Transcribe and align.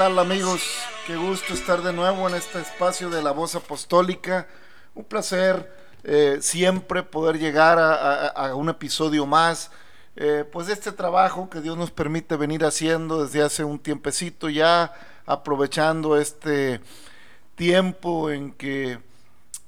tal 0.00 0.18
amigos? 0.18 0.62
Qué 1.06 1.14
gusto 1.14 1.52
estar 1.52 1.82
de 1.82 1.92
nuevo 1.92 2.26
en 2.26 2.34
este 2.34 2.58
espacio 2.58 3.10
de 3.10 3.22
la 3.22 3.32
voz 3.32 3.54
apostólica. 3.54 4.48
Un 4.94 5.04
placer 5.04 5.70
eh, 6.04 6.38
siempre 6.40 7.02
poder 7.02 7.38
llegar 7.38 7.78
a, 7.78 8.54
un 8.54 8.70
episodio 8.70 9.26
más. 9.26 9.70
eh, 10.16 10.46
pues 10.50 10.70
este 10.70 10.90
trabajo 10.90 11.50
que 11.50 11.60
Dios 11.60 11.76
nos 11.76 11.90
permite 11.90 12.36
venir 12.36 12.64
haciendo 12.64 13.22
desde 13.22 13.42
hace 13.42 13.62
un 13.62 13.78
tiempecito 13.78 14.48
ya, 14.48 14.94
aprovechando 15.26 16.16
este 16.16 16.80
tiempo 17.54 18.30
en 18.30 18.52
que, 18.52 19.00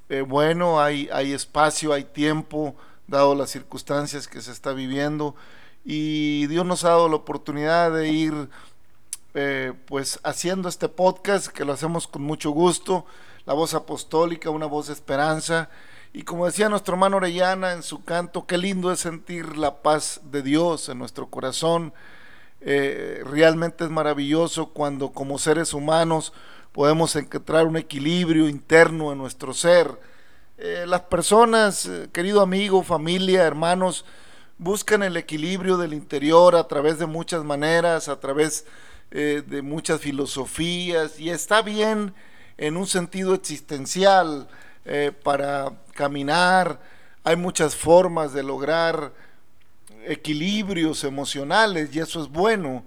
eh, 0.08 0.22
bueno, 0.22 0.80
hay, 0.80 1.10
hay 1.12 1.34
espacio, 1.34 1.92
hay 1.92 2.04
tiempo, 2.04 2.74
dado 3.06 3.34
las 3.34 3.50
circunstancias 3.50 4.26
que 4.26 4.40
se 4.40 4.52
está 4.52 4.72
viviendo, 4.72 5.34
y 5.84 6.46
Dios 6.46 6.64
nos 6.64 6.84
ha 6.84 6.90
dado 6.90 7.10
la 7.10 7.16
oportunidad 7.16 7.92
de 7.92 8.08
ir 8.08 8.48
eh, 9.34 9.72
pues 9.86 10.20
haciendo 10.24 10.68
este 10.68 10.88
podcast 10.88 11.46
que 11.46 11.64
lo 11.64 11.72
hacemos 11.72 12.06
con 12.06 12.22
mucho 12.22 12.50
gusto, 12.50 13.06
la 13.46 13.54
voz 13.54 13.74
apostólica, 13.74 14.50
una 14.50 14.66
voz 14.66 14.88
de 14.88 14.92
esperanza. 14.92 15.70
Y 16.12 16.22
como 16.24 16.46
decía 16.46 16.68
nuestro 16.68 16.94
hermano 16.94 17.16
Orellana 17.16 17.72
en 17.72 17.82
su 17.82 18.04
canto, 18.04 18.46
qué 18.46 18.58
lindo 18.58 18.92
es 18.92 19.00
sentir 19.00 19.56
la 19.56 19.82
paz 19.82 20.20
de 20.24 20.42
Dios 20.42 20.88
en 20.88 20.98
nuestro 20.98 21.28
corazón. 21.28 21.94
Eh, 22.60 23.22
realmente 23.24 23.84
es 23.84 23.90
maravilloso 23.90 24.68
cuando 24.68 25.12
como 25.12 25.38
seres 25.38 25.72
humanos 25.72 26.32
podemos 26.72 27.16
encontrar 27.16 27.66
un 27.66 27.76
equilibrio 27.76 28.48
interno 28.48 29.12
en 29.12 29.18
nuestro 29.18 29.54
ser. 29.54 29.98
Eh, 30.58 30.84
las 30.86 31.02
personas, 31.02 31.90
querido 32.12 32.42
amigo, 32.42 32.82
familia, 32.82 33.42
hermanos, 33.44 34.04
buscan 34.58 35.02
el 35.02 35.16
equilibrio 35.16 35.76
del 35.76 35.94
interior 35.94 36.54
a 36.54 36.68
través 36.68 36.98
de 36.98 37.06
muchas 37.06 37.42
maneras, 37.42 38.08
a 38.08 38.20
través 38.20 38.66
eh, 39.14 39.42
de 39.46 39.60
muchas 39.60 40.00
filosofías, 40.00 41.20
y 41.20 41.28
está 41.28 41.60
bien 41.60 42.14
en 42.56 42.78
un 42.78 42.86
sentido 42.86 43.34
existencial 43.34 44.48
eh, 44.86 45.12
para 45.22 45.72
caminar. 45.92 46.80
Hay 47.22 47.36
muchas 47.36 47.76
formas 47.76 48.32
de 48.32 48.42
lograr 48.42 49.12
equilibrios 50.06 51.04
emocionales 51.04 51.94
y 51.94 52.00
eso 52.00 52.22
es 52.22 52.28
bueno. 52.28 52.84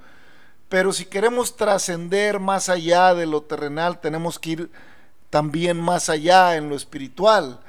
Pero 0.67 0.91
si 0.91 1.05
queremos 1.05 1.55
trascender 1.55 2.39
más 2.39 2.69
allá 2.69 3.13
de 3.13 3.27
lo 3.27 3.43
terrenal, 3.43 3.99
tenemos 4.01 4.39
que 4.39 4.49
ir 4.49 4.71
también 5.29 5.79
más 5.79 6.09
allá 6.09 6.55
en 6.55 6.69
lo 6.69 6.75
espiritual. 6.75 7.59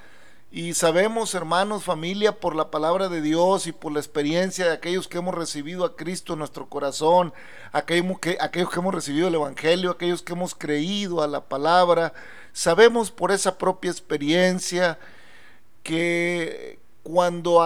Y 0.50 0.74
sabemos, 0.74 1.34
hermanos, 1.34 1.82
familia, 1.82 2.38
por 2.38 2.54
la 2.54 2.70
palabra 2.70 3.08
de 3.08 3.20
Dios 3.20 3.66
y 3.66 3.72
por 3.72 3.92
la 3.92 3.98
experiencia 3.98 4.66
de 4.66 4.72
aquellos 4.72 5.08
que 5.08 5.18
hemos 5.18 5.34
recibido 5.34 5.84
a 5.84 5.96
Cristo 5.96 6.32
en 6.34 6.38
nuestro 6.38 6.68
corazón, 6.68 7.34
aquellos 7.72 8.20
que, 8.20 8.38
aquellos 8.40 8.70
que 8.70 8.78
hemos 8.78 8.94
recibido 8.94 9.28
el 9.28 9.34
Evangelio, 9.34 9.90
aquellos 9.90 10.22
que 10.22 10.34
hemos 10.34 10.54
creído 10.54 11.20
a 11.22 11.26
la 11.26 11.44
palabra, 11.44 12.12
sabemos 12.52 13.10
por 13.10 13.32
esa 13.32 13.58
propia 13.58 13.90
experiencia 13.90 14.98
que 15.82 16.78
cuando 17.02 17.60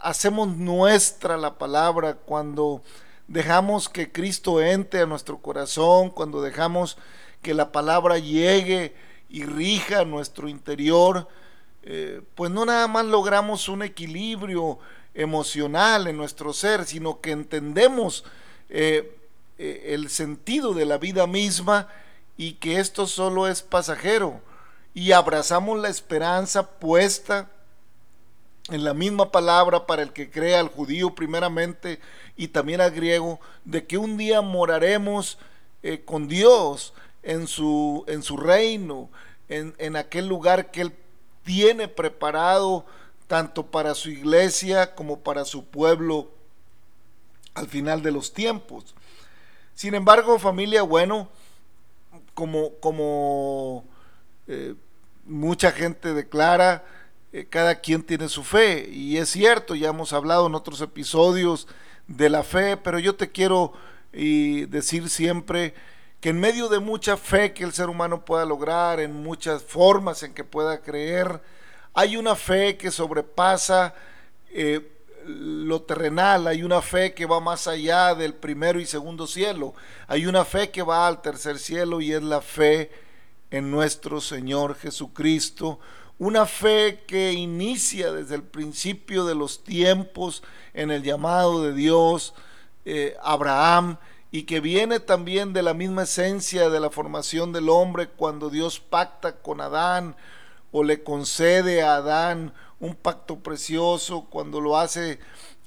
hacemos 0.00 0.48
nuestra 0.48 1.36
la 1.36 1.58
palabra, 1.58 2.14
cuando 2.14 2.82
dejamos 3.28 3.90
que 3.90 4.10
Cristo 4.10 4.62
entre 4.62 5.02
a 5.02 5.06
nuestro 5.06 5.38
corazón, 5.38 6.10
cuando 6.10 6.40
dejamos 6.40 6.96
que 7.42 7.52
la 7.54 7.72
palabra 7.72 8.18
llegue 8.18 8.94
y 9.28 9.44
rija 9.44 10.04
nuestro 10.04 10.48
interior, 10.48 11.28
eh, 11.90 12.20
pues 12.34 12.50
no 12.50 12.66
nada 12.66 12.86
más 12.86 13.06
logramos 13.06 13.66
un 13.70 13.82
equilibrio 13.82 14.78
emocional 15.14 16.06
en 16.06 16.18
nuestro 16.18 16.52
ser, 16.52 16.84
sino 16.84 17.22
que 17.22 17.30
entendemos 17.30 18.24
eh, 18.68 19.16
eh, 19.56 19.94
el 19.94 20.10
sentido 20.10 20.74
de 20.74 20.84
la 20.84 20.98
vida 20.98 21.26
misma 21.26 21.88
y 22.36 22.52
que 22.52 22.78
esto 22.78 23.06
solo 23.06 23.48
es 23.48 23.62
pasajero. 23.62 24.42
Y 24.92 25.12
abrazamos 25.12 25.78
la 25.78 25.88
esperanza 25.88 26.72
puesta 26.72 27.50
en 28.68 28.84
la 28.84 28.92
misma 28.92 29.32
palabra 29.32 29.86
para 29.86 30.02
el 30.02 30.12
que 30.12 30.30
crea 30.30 30.60
al 30.60 30.68
judío 30.68 31.14
primeramente 31.14 32.00
y 32.36 32.48
también 32.48 32.82
al 32.82 32.90
griego, 32.90 33.40
de 33.64 33.86
que 33.86 33.96
un 33.96 34.18
día 34.18 34.42
moraremos 34.42 35.38
con 36.04 36.28
Dios 36.28 36.92
en 37.22 37.46
su, 37.46 38.04
en 38.08 38.22
su 38.22 38.36
reino, 38.36 39.08
en, 39.48 39.74
en 39.78 39.96
aquel 39.96 40.28
lugar 40.28 40.70
que 40.70 40.82
Él 40.82 40.92
tiene 41.44 41.88
preparado 41.88 42.84
tanto 43.26 43.66
para 43.66 43.94
su 43.94 44.10
iglesia 44.10 44.94
como 44.94 45.20
para 45.20 45.44
su 45.44 45.64
pueblo 45.66 46.30
al 47.54 47.68
final 47.68 48.02
de 48.02 48.12
los 48.12 48.32
tiempos. 48.32 48.94
Sin 49.74 49.94
embargo, 49.94 50.38
familia, 50.38 50.82
bueno, 50.82 51.28
como, 52.34 52.74
como 52.80 53.84
eh, 54.46 54.74
mucha 55.24 55.72
gente 55.72 56.14
declara, 56.14 56.84
eh, 57.32 57.46
cada 57.48 57.76
quien 57.80 58.02
tiene 58.02 58.28
su 58.28 58.42
fe. 58.42 58.88
Y 58.90 59.18
es 59.18 59.28
cierto, 59.28 59.74
ya 59.74 59.90
hemos 59.90 60.12
hablado 60.12 60.46
en 60.46 60.54
otros 60.54 60.80
episodios 60.80 61.68
de 62.06 62.30
la 62.30 62.42
fe, 62.42 62.76
pero 62.76 62.98
yo 62.98 63.14
te 63.14 63.30
quiero 63.30 63.72
y 64.12 64.64
decir 64.66 65.10
siempre 65.10 65.74
que 66.20 66.30
en 66.30 66.40
medio 66.40 66.68
de 66.68 66.80
mucha 66.80 67.16
fe 67.16 67.52
que 67.52 67.64
el 67.64 67.72
ser 67.72 67.88
humano 67.88 68.24
pueda 68.24 68.44
lograr, 68.44 69.00
en 69.00 69.22
muchas 69.22 69.62
formas 69.62 70.22
en 70.22 70.34
que 70.34 70.44
pueda 70.44 70.80
creer, 70.80 71.40
hay 71.94 72.16
una 72.16 72.34
fe 72.34 72.76
que 72.76 72.90
sobrepasa 72.90 73.94
eh, 74.50 74.98
lo 75.26 75.82
terrenal, 75.82 76.46
hay 76.46 76.62
una 76.62 76.80
fe 76.82 77.14
que 77.14 77.26
va 77.26 77.40
más 77.40 77.66
allá 77.66 78.14
del 78.14 78.34
primero 78.34 78.80
y 78.80 78.86
segundo 78.86 79.26
cielo, 79.26 79.74
hay 80.06 80.26
una 80.26 80.44
fe 80.44 80.70
que 80.70 80.82
va 80.82 81.06
al 81.06 81.22
tercer 81.22 81.58
cielo 81.58 82.00
y 82.00 82.12
es 82.12 82.22
la 82.22 82.40
fe 82.40 82.90
en 83.50 83.70
nuestro 83.70 84.20
Señor 84.20 84.74
Jesucristo, 84.76 85.78
una 86.18 86.46
fe 86.46 87.04
que 87.06 87.32
inicia 87.32 88.12
desde 88.12 88.34
el 88.34 88.42
principio 88.42 89.24
de 89.24 89.34
los 89.36 89.62
tiempos 89.62 90.42
en 90.74 90.90
el 90.90 91.02
llamado 91.02 91.62
de 91.62 91.72
Dios, 91.72 92.34
eh, 92.84 93.16
Abraham, 93.22 93.98
y 94.30 94.42
que 94.42 94.60
viene 94.60 95.00
también 95.00 95.52
de 95.52 95.62
la 95.62 95.74
misma 95.74 96.02
esencia 96.02 96.68
de 96.68 96.80
la 96.80 96.90
formación 96.90 97.52
del 97.52 97.68
hombre 97.68 98.08
cuando 98.08 98.50
Dios 98.50 98.78
pacta 98.80 99.36
con 99.36 99.60
Adán 99.60 100.16
o 100.70 100.84
le 100.84 101.02
concede 101.02 101.82
a 101.82 101.96
Adán 101.96 102.52
un 102.80 102.94
pacto 102.94 103.38
precioso, 103.40 104.26
cuando 104.30 104.60
lo 104.60 104.76
hace 104.76 105.18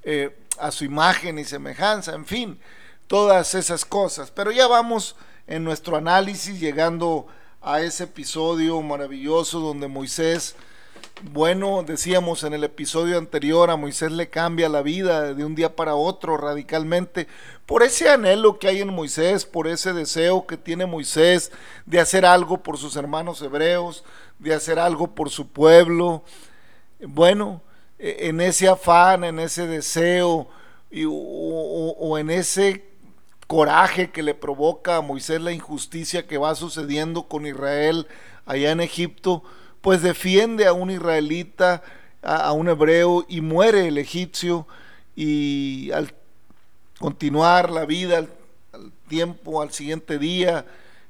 eh, 0.03 0.37
a 0.59 0.71
su 0.71 0.85
imagen 0.85 1.39
y 1.39 1.43
semejanza, 1.43 2.13
en 2.13 2.25
fin, 2.25 2.59
todas 3.07 3.55
esas 3.55 3.83
cosas. 3.83 4.31
Pero 4.31 4.51
ya 4.51 4.67
vamos 4.67 5.15
en 5.47 5.63
nuestro 5.63 5.97
análisis 5.97 6.59
llegando 6.59 7.27
a 7.61 7.81
ese 7.81 8.05
episodio 8.05 8.81
maravilloso 8.81 9.59
donde 9.59 9.87
Moisés, 9.87 10.55
bueno, 11.23 11.83
decíamos 11.85 12.43
en 12.43 12.53
el 12.53 12.63
episodio 12.63 13.17
anterior, 13.17 13.69
a 13.69 13.75
Moisés 13.75 14.11
le 14.11 14.29
cambia 14.29 14.69
la 14.69 14.81
vida 14.81 15.33
de 15.33 15.45
un 15.45 15.55
día 15.55 15.75
para 15.75 15.95
otro 15.95 16.35
radicalmente 16.35 17.27
por 17.65 17.83
ese 17.83 18.09
anhelo 18.09 18.59
que 18.59 18.67
hay 18.67 18.81
en 18.81 18.93
Moisés, 18.93 19.45
por 19.45 19.67
ese 19.67 19.93
deseo 19.93 20.47
que 20.47 20.57
tiene 20.57 20.85
Moisés 20.85 21.51
de 21.85 21.99
hacer 21.99 22.25
algo 22.25 22.63
por 22.63 22.77
sus 22.77 22.95
hermanos 22.95 23.41
hebreos, 23.41 24.03
de 24.39 24.53
hacer 24.53 24.79
algo 24.79 25.15
por 25.15 25.29
su 25.29 25.47
pueblo. 25.47 26.23
Bueno, 26.99 27.61
e, 27.99 28.27
en 28.27 28.41
ese 28.41 28.67
afán, 28.67 29.23
en 29.23 29.39
ese 29.39 29.67
deseo 29.67 30.49
y, 30.89 31.05
o, 31.05 31.13
o, 31.13 31.91
o 31.99 32.17
en 32.17 32.29
ese 32.31 32.85
coraje 33.47 34.11
que 34.11 34.23
le 34.23 34.33
provoca 34.33 34.97
a 34.97 35.01
Moisés 35.01 35.39
la 35.39 35.51
injusticia 35.51 36.25
que 36.25 36.37
va 36.37 36.55
sucediendo 36.55 37.27
con 37.27 37.45
Israel 37.45 38.07
allá 38.45 38.71
en 38.71 38.81
Egipto, 38.81 39.43
pues 39.81 40.01
defiende 40.01 40.67
a 40.67 40.73
un 40.73 40.91
israelita, 40.91 41.83
a, 42.21 42.51
un 42.53 42.69
hebreo 42.69 43.25
y 43.27 43.41
muere 43.41 43.87
el 43.87 43.97
egipcio 43.97 44.67
y 45.15 45.91
al 45.91 46.13
continuar 46.99 47.71
la 47.71 47.85
vida, 47.85 48.19
al, 48.19 48.29
tiempo, 49.07 49.61
al 49.61 49.73
siguiente 49.73 50.17
día, 50.17 50.65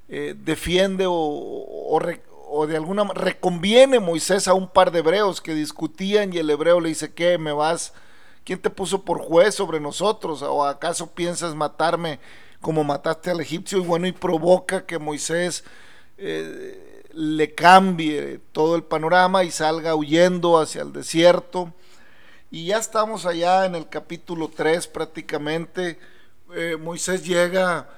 eh, 0.09 0.33
defiende 0.38 1.06
o, 1.07 1.13
o, 1.13 2.68
de 2.68 2.75
alguna 2.75 3.03
manera 3.03 3.25
reconviene 3.25 4.00
Moisés 4.00 4.47
a 4.47 4.53
un 4.53 4.68
par 4.68 4.91
de 4.91 5.00
hebreos 5.00 5.39
que 5.39 5.53
discutían 5.53 6.33
y 6.33 6.38
el 6.38 6.50
hebreo 6.50 6.79
le 6.79 6.89
dice, 6.89 7.13
¿qué? 7.13 7.38
¿Me 7.38 7.51
vas? 7.51 7.94
¿Quién 8.44 8.59
te 8.59 8.69
puso 8.69 9.03
por 9.03 9.19
juez 9.19 9.53
sobre 9.53 9.79
nosotros? 9.79 10.41
¿O 10.41 10.65
acaso 10.65 11.12
piensas 11.12 11.53
matarme 11.53 12.19
como 12.59 12.83
mataste 12.83 13.29
al 13.29 13.39
egipcio? 13.39 13.77
Y 13.77 13.81
bueno, 13.81 14.07
y 14.07 14.12
provoca 14.12 14.85
que 14.85 14.97
Moisés 14.97 15.63
eh, 16.17 16.90
le 17.13 17.53
cambie 17.53 18.39
todo 18.51 18.75
el 18.75 18.83
panorama 18.83 19.43
y 19.43 19.51
salga 19.51 19.95
huyendo 19.95 20.59
hacia 20.59 20.81
el 20.81 20.93
desierto. 20.93 21.73
Y 22.49 22.65
ya 22.65 22.77
estamos 22.77 23.25
allá 23.25 23.65
en 23.65 23.75
el 23.75 23.89
capítulo 23.89 24.49
3 24.49 24.87
prácticamente. 24.87 25.99
Eh, 26.53 26.77
Moisés 26.79 27.25
llega, 27.25 27.89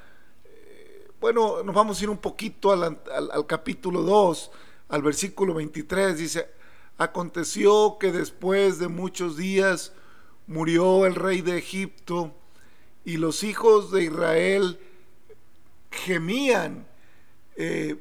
eh, 0.45 1.07
bueno, 1.19 1.63
nos 1.63 1.73
vamos 1.73 1.99
a 1.99 2.03
ir 2.03 2.09
un 2.09 2.17
poquito 2.17 2.71
al, 2.71 2.99
al 3.11 3.45
capítulo 3.47 4.01
2, 4.01 4.51
al 4.89 5.01
versículo 5.01 5.55
23. 5.55 6.17
Dice, 6.17 6.49
aconteció 6.97 7.97
que 7.99 8.11
después 8.11 8.79
de 8.79 8.87
muchos 8.87 9.37
días 9.37 9.93
murió 10.47 11.05
el 11.05 11.15
rey 11.15 11.41
de 11.41 11.57
Egipto 11.57 12.33
y 13.05 13.17
los 13.17 13.43
hijos 13.43 13.91
de 13.91 14.03
Israel 14.03 14.79
gemían, 15.91 16.87
eh, 17.55 17.97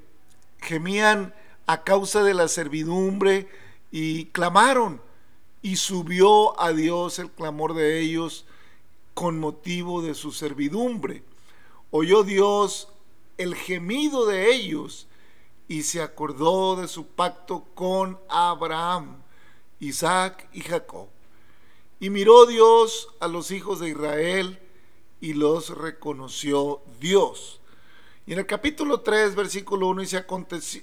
gemían 0.62 1.34
a 1.66 1.84
causa 1.84 2.22
de 2.22 2.34
la 2.34 2.48
servidumbre 2.48 3.48
y 3.90 4.26
clamaron 4.26 5.00
y 5.60 5.76
subió 5.76 6.58
a 6.60 6.72
Dios 6.72 7.18
el 7.18 7.30
clamor 7.30 7.74
de 7.74 8.00
ellos 8.00 8.46
con 9.14 9.38
motivo 9.38 10.02
de 10.02 10.14
su 10.14 10.32
servidumbre. 10.32 11.22
Oyó 11.90 12.22
Dios 12.22 12.88
el 13.38 13.54
gemido 13.54 14.26
de 14.26 14.54
ellos 14.54 15.06
y 15.68 15.82
se 15.82 16.02
acordó 16.02 16.76
de 16.76 16.88
su 16.88 17.06
pacto 17.06 17.64
con 17.74 18.18
Abraham, 18.28 19.22
Isaac 19.80 20.48
y 20.52 20.60
Jacob. 20.60 21.08
Y 22.00 22.10
miró 22.10 22.46
Dios 22.46 23.08
a 23.20 23.28
los 23.28 23.50
hijos 23.50 23.80
de 23.80 23.90
Israel 23.90 24.58
y 25.20 25.34
los 25.34 25.70
reconoció 25.70 26.80
Dios. 27.00 27.61
En 28.32 28.38
el 28.38 28.46
capítulo 28.46 29.02
3, 29.02 29.34
versículo 29.34 29.88
1 29.88 30.00
dice, 30.00 30.16
aconteció, 30.16 30.80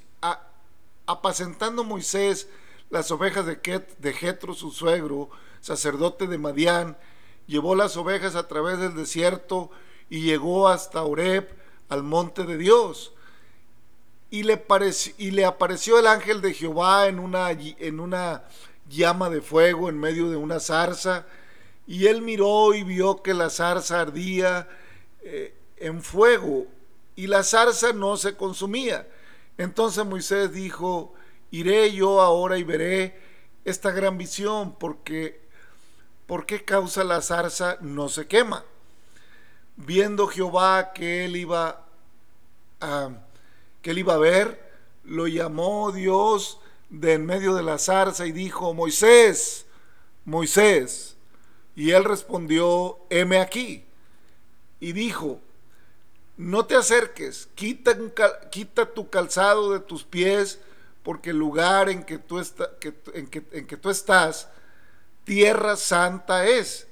apacentando 1.07 1.83
Moisés 1.83 2.47
las 2.91 3.09
ovejas 3.09 3.47
de, 3.47 3.59
Ket, 3.59 3.97
de 3.97 4.13
Jetro, 4.13 4.53
su 4.53 4.69
suegro, 4.69 5.31
sacerdote 5.59 6.27
de 6.27 6.37
Madián, 6.37 6.95
llevó 7.47 7.73
las 7.73 7.97
ovejas 7.97 8.35
a 8.35 8.47
través 8.47 8.77
del 8.77 8.93
desierto 8.93 9.71
y 10.11 10.21
llegó 10.21 10.67
hasta 10.67 11.01
Oreb, 11.01 11.49
al 11.87 12.03
monte 12.03 12.43
de 12.43 12.55
Dios. 12.55 13.13
Y 14.29 14.43
le, 14.43 14.63
y 15.17 15.31
le 15.31 15.45
apareció 15.45 15.97
el 15.97 16.05
ángel 16.05 16.41
de 16.41 16.53
Jehová 16.53 17.07
en 17.07 17.17
una, 17.17 17.49
en 17.49 17.99
una 17.99 18.43
llama 18.87 19.31
de 19.31 19.41
fuego 19.41 19.89
en 19.89 19.99
medio 19.99 20.29
de 20.29 20.35
una 20.35 20.59
zarza. 20.59 21.25
Y 21.87 22.05
él 22.05 22.21
miró 22.21 22.75
y 22.75 22.83
vio 22.83 23.23
que 23.23 23.33
la 23.33 23.49
zarza 23.49 24.01
ardía 24.01 24.69
eh, 25.23 25.55
en 25.77 26.03
fuego 26.03 26.67
y 27.19 27.27
la 27.27 27.44
zarza 27.44 27.92
no 27.92 28.16
se 28.16 28.38
consumía. 28.38 29.06
Entonces 29.57 30.06
Moisés 30.06 30.54
dijo, 30.54 31.13
iré 31.51 31.92
yo 31.92 32.21
ahora 32.21 32.57
y 32.57 32.63
veré 32.63 33.19
esta 33.66 33.92
gran 33.92 34.18
visión, 34.18 34.74
porque 34.80 35.42
¿por 36.27 36.45
qué 36.45 36.63
causa 36.63 37.04
la 37.04 37.21
zarza 37.21 37.77
no 37.81 38.07
se 38.07 38.25
quema? 38.25 38.63
Viendo 39.75 40.27
Jehová 40.27 40.94
que 40.94 41.25
él 41.25 41.36
iba 41.36 41.86
a, 42.80 43.10
que 43.81 43.92
él 43.92 43.98
iba 43.98 44.13
a 44.13 44.18
ver, 44.18 44.71
lo 45.04 45.27
llamó 45.27 45.92
Dios 45.92 46.62
de 46.89 47.16
en 47.16 47.25
medio 47.25 47.54
de 47.54 47.63
la 47.63 47.80
zarza 47.80 48.27
y 48.27 48.31
dijo, 48.31 48.74
Moisés, 48.74 49.66
Moisés. 50.24 51.18
Y 51.75 51.92
él 51.92 52.06
respondió, 52.06 53.00
heme 53.10 53.39
aquí. 53.39 53.83
Y 54.80 54.94
dijo, 54.94 55.42
no 56.39 56.65
te 56.65 56.77
acerques, 56.77 57.50
quita, 57.53 57.97
quita, 58.50 58.86
tu 58.86 59.09
calzado 59.09 59.74
de 59.74 59.81
tus 59.81 60.06
pies, 60.06 60.57
porque 61.03 61.31
el 61.31 61.38
lugar 61.38 61.89
en 61.89 62.01
que, 62.01 62.18
tú 62.18 62.39
en, 63.13 63.27
que, 63.27 63.44
en 63.51 63.68
que 63.68 63.75
tú 63.75 63.89
estás, 63.89 64.47
tierra 65.25 65.75
santa 65.75 66.47
es. 66.47 66.88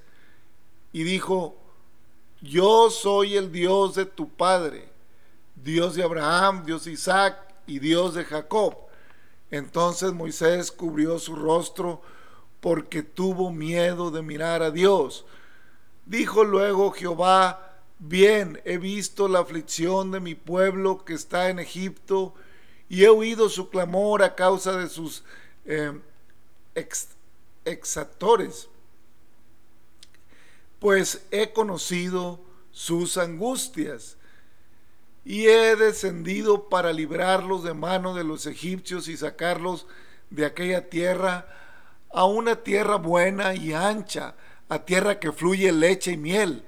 Y 0.92 1.04
dijo, 1.04 1.56
yo 2.42 2.90
soy 2.90 3.38
el 3.38 3.54
Dios 3.54 3.96
de 3.96 4.06
tu 4.06 4.28
padre, 4.28 4.90
Dios 5.56 5.96
de 5.96 6.04
Abraham, 6.04 6.66
Dios 6.66 6.84
de 6.84 6.92
Isaac 6.92 7.38
y 7.68 7.80
Dios 7.80 8.16
de 8.16 8.26
Jacob. 8.26 8.76
Entonces 9.50 10.12
Moisés 10.12 10.74
cubrió 10.74 11.20
su 11.20 11.38
rostro 11.38 12.02
porque 12.60 13.02
tuvo 13.02 13.50
miedo 13.50 14.12
de 14.12 14.22
mirar 14.24 14.62
a 14.62 14.72
Dios. 14.72 15.24
Dijo 16.06 16.44
luego 16.44 16.92
Jehová, 16.92 17.67
Bien, 18.00 18.62
he 18.64 18.78
visto 18.78 19.28
la 19.28 19.40
aflicción 19.40 20.12
de 20.12 20.20
mi 20.20 20.36
pueblo 20.36 21.04
que 21.04 21.14
está 21.14 21.50
en 21.50 21.58
Egipto 21.58 22.36
y 22.90 23.04
he 23.04 23.10
oído 23.10 23.50
su 23.50 23.70
clamor 23.70 24.22
a 24.22 24.36
causa 24.36 24.78
de 24.78 24.88
sus 24.88 25.24
eh, 25.66 26.00
exactores, 27.66 28.70
pues 30.80 31.26
he 31.32 31.52
conocido 31.54 32.40
sus 32.72 33.18
angustias 33.18 34.18
y 35.26 35.48
he 35.48 35.76
descendido 35.76 36.70
para 36.70 36.94
librarlos 36.94 37.64
de 37.64 37.74
mano 37.74 38.14
de 38.14 38.24
los 38.24 38.46
egipcios 38.46 39.08
y 39.08 39.18
sacarlos 39.18 39.88
de 40.30 40.46
aquella 40.46 40.88
tierra 40.88 41.48
a 42.14 42.26
una 42.26 42.58
tierra 42.58 42.98
buena 42.98 43.56
y 43.56 43.74
ancha, 43.74 44.36
a 44.70 44.86
tierra 44.86 45.20
que 45.20 45.32
fluye 45.32 45.72
leche 45.72 46.12
y 46.12 46.18
miel 46.18 46.64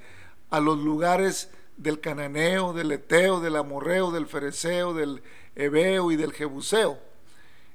a 0.49 0.59
los 0.59 0.79
lugares 0.79 1.49
del 1.77 1.99
cananeo, 1.99 2.73
del 2.73 2.91
eteo, 2.91 3.39
del 3.39 3.55
amorreo, 3.55 4.11
del 4.11 4.27
fereceo, 4.27 4.93
del 4.93 5.23
hebeo 5.55 6.11
y 6.11 6.15
del 6.15 6.33
jebuseo. 6.33 6.99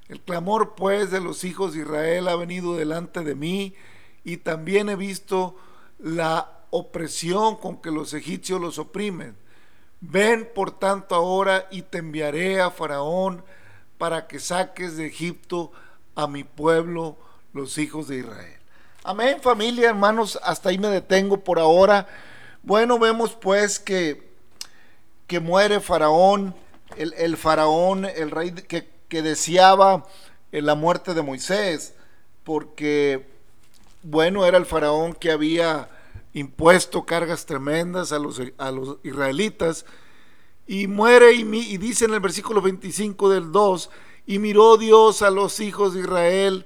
El 0.09 0.21
clamor 0.21 0.75
pues 0.75 1.11
de 1.11 1.21
los 1.21 1.45
hijos 1.45 1.73
de 1.73 1.81
Israel 1.81 2.29
ha 2.29 2.37
venido 2.37 2.77
delante 2.77 3.21
de 3.21 3.35
mí 3.35 3.75
y 4.23 4.39
también 4.39 4.89
he 4.89 4.97
visto 4.97 5.57
la 5.99 6.51
opresión 6.71 7.57
con 7.57 7.81
que 7.81 7.91
los 7.91 8.13
egipcios 8.13 8.61
los 8.61 8.79
oprimen. 8.79 9.37
Ven 10.01 10.51
por 10.55 10.79
tanto 10.79 11.15
ahora 11.15 11.67
y 11.71 11.83
te 11.83 11.99
enviaré 11.99 12.61
a 12.61 12.71
Faraón 12.71 13.43
para 13.97 14.27
que 14.27 14.39
saques 14.39 14.97
de 14.97 15.07
Egipto 15.07 15.73
a 16.15 16.27
mi 16.27 16.45
pueblo, 16.45 17.17
los 17.55 17.79
hijos 17.79 18.09
de 18.09 18.19
Israel. 18.19 18.59
Amén 19.05 19.39
familia, 19.41 19.89
hermanos, 19.89 20.39
hasta 20.43 20.69
ahí 20.69 20.79
me 20.79 20.89
detengo 20.89 21.39
por 21.39 21.59
ahora. 21.59 22.07
Bueno, 22.65 22.99
vemos 22.99 23.35
pues 23.35 23.79
que, 23.79 24.27
que 25.27 25.39
muere 25.39 25.81
Faraón, 25.81 26.55
el, 26.97 27.37
Faraón, 27.37 28.07
el 28.07 28.31
rey 28.31 28.53
que, 28.53 28.89
que 29.09 29.21
deseaba 29.21 30.07
eh, 30.51 30.63
la 30.63 30.75
muerte 30.75 31.13
de 31.13 31.21
Moisés, 31.21 31.93
porque, 32.43 33.27
bueno, 34.03 34.47
era 34.47 34.57
el 34.57 34.65
Faraón 34.65 35.13
que 35.13 35.31
había 35.31 35.91
impuesto 36.33 37.05
cargas 37.05 37.45
tremendas 37.45 38.13
a 38.13 38.19
los, 38.19 38.41
a 38.57 38.71
los 38.71 38.97
israelitas, 39.03 39.85
y 40.67 40.87
muere 40.87 41.35
y, 41.35 41.43
y 41.43 41.77
dice 41.77 42.07
en 42.07 42.15
el 42.15 42.21
versículo 42.21 42.63
25 42.63 43.29
del 43.29 43.53
2, 43.53 43.91
y 44.25 44.39
miró 44.39 44.79
Dios 44.79 45.21
a 45.21 45.29
los 45.29 45.61
hijos 45.61 45.93
de 45.93 46.01
Israel 46.01 46.65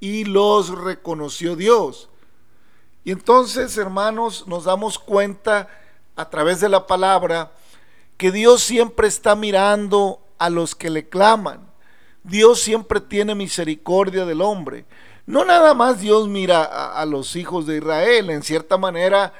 y 0.00 0.24
los 0.24 0.76
reconoció 0.76 1.54
Dios. 1.54 2.10
Y 3.10 3.12
entonces, 3.12 3.76
hermanos, 3.76 4.46
nos 4.46 4.62
damos 4.62 4.96
cuenta 4.96 5.66
a 6.14 6.30
través 6.30 6.60
de 6.60 6.68
la 6.68 6.86
palabra 6.86 7.50
que 8.16 8.30
Dios 8.30 8.62
siempre 8.62 9.08
está 9.08 9.34
mirando 9.34 10.20
a 10.38 10.48
los 10.48 10.76
que 10.76 10.90
le 10.90 11.08
claman. 11.08 11.72
Dios 12.22 12.60
siempre 12.60 13.00
tiene 13.00 13.34
misericordia 13.34 14.26
del 14.26 14.40
hombre. 14.40 14.84
No 15.26 15.44
nada 15.44 15.74
más 15.74 16.00
Dios 16.00 16.28
mira 16.28 16.62
a, 16.62 17.04
los 17.04 17.34
hijos 17.34 17.66
de 17.66 17.78
Israel, 17.78 18.30
en 18.30 18.44
cierta 18.44 18.78
manera 18.78 19.34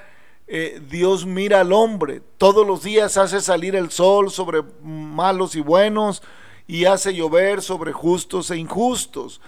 eh, 0.49 0.83
Dios 0.91 1.25
mira 1.25 1.61
al 1.61 1.73
hombre. 1.73 2.23
Todos 2.39 2.67
los 2.67 2.83
días 2.83 3.17
hace 3.19 3.41
salir 3.41 3.77
el 3.77 3.93
sol 3.93 4.33
sobre 4.33 4.65
malos 4.83 5.55
y 5.55 5.61
buenos 5.61 6.25
y 6.67 6.87
hace 6.87 7.15
llover 7.15 7.62
sobre 7.62 7.93
justos 7.93 8.50
e 8.50 8.57
injustos. 8.57 9.41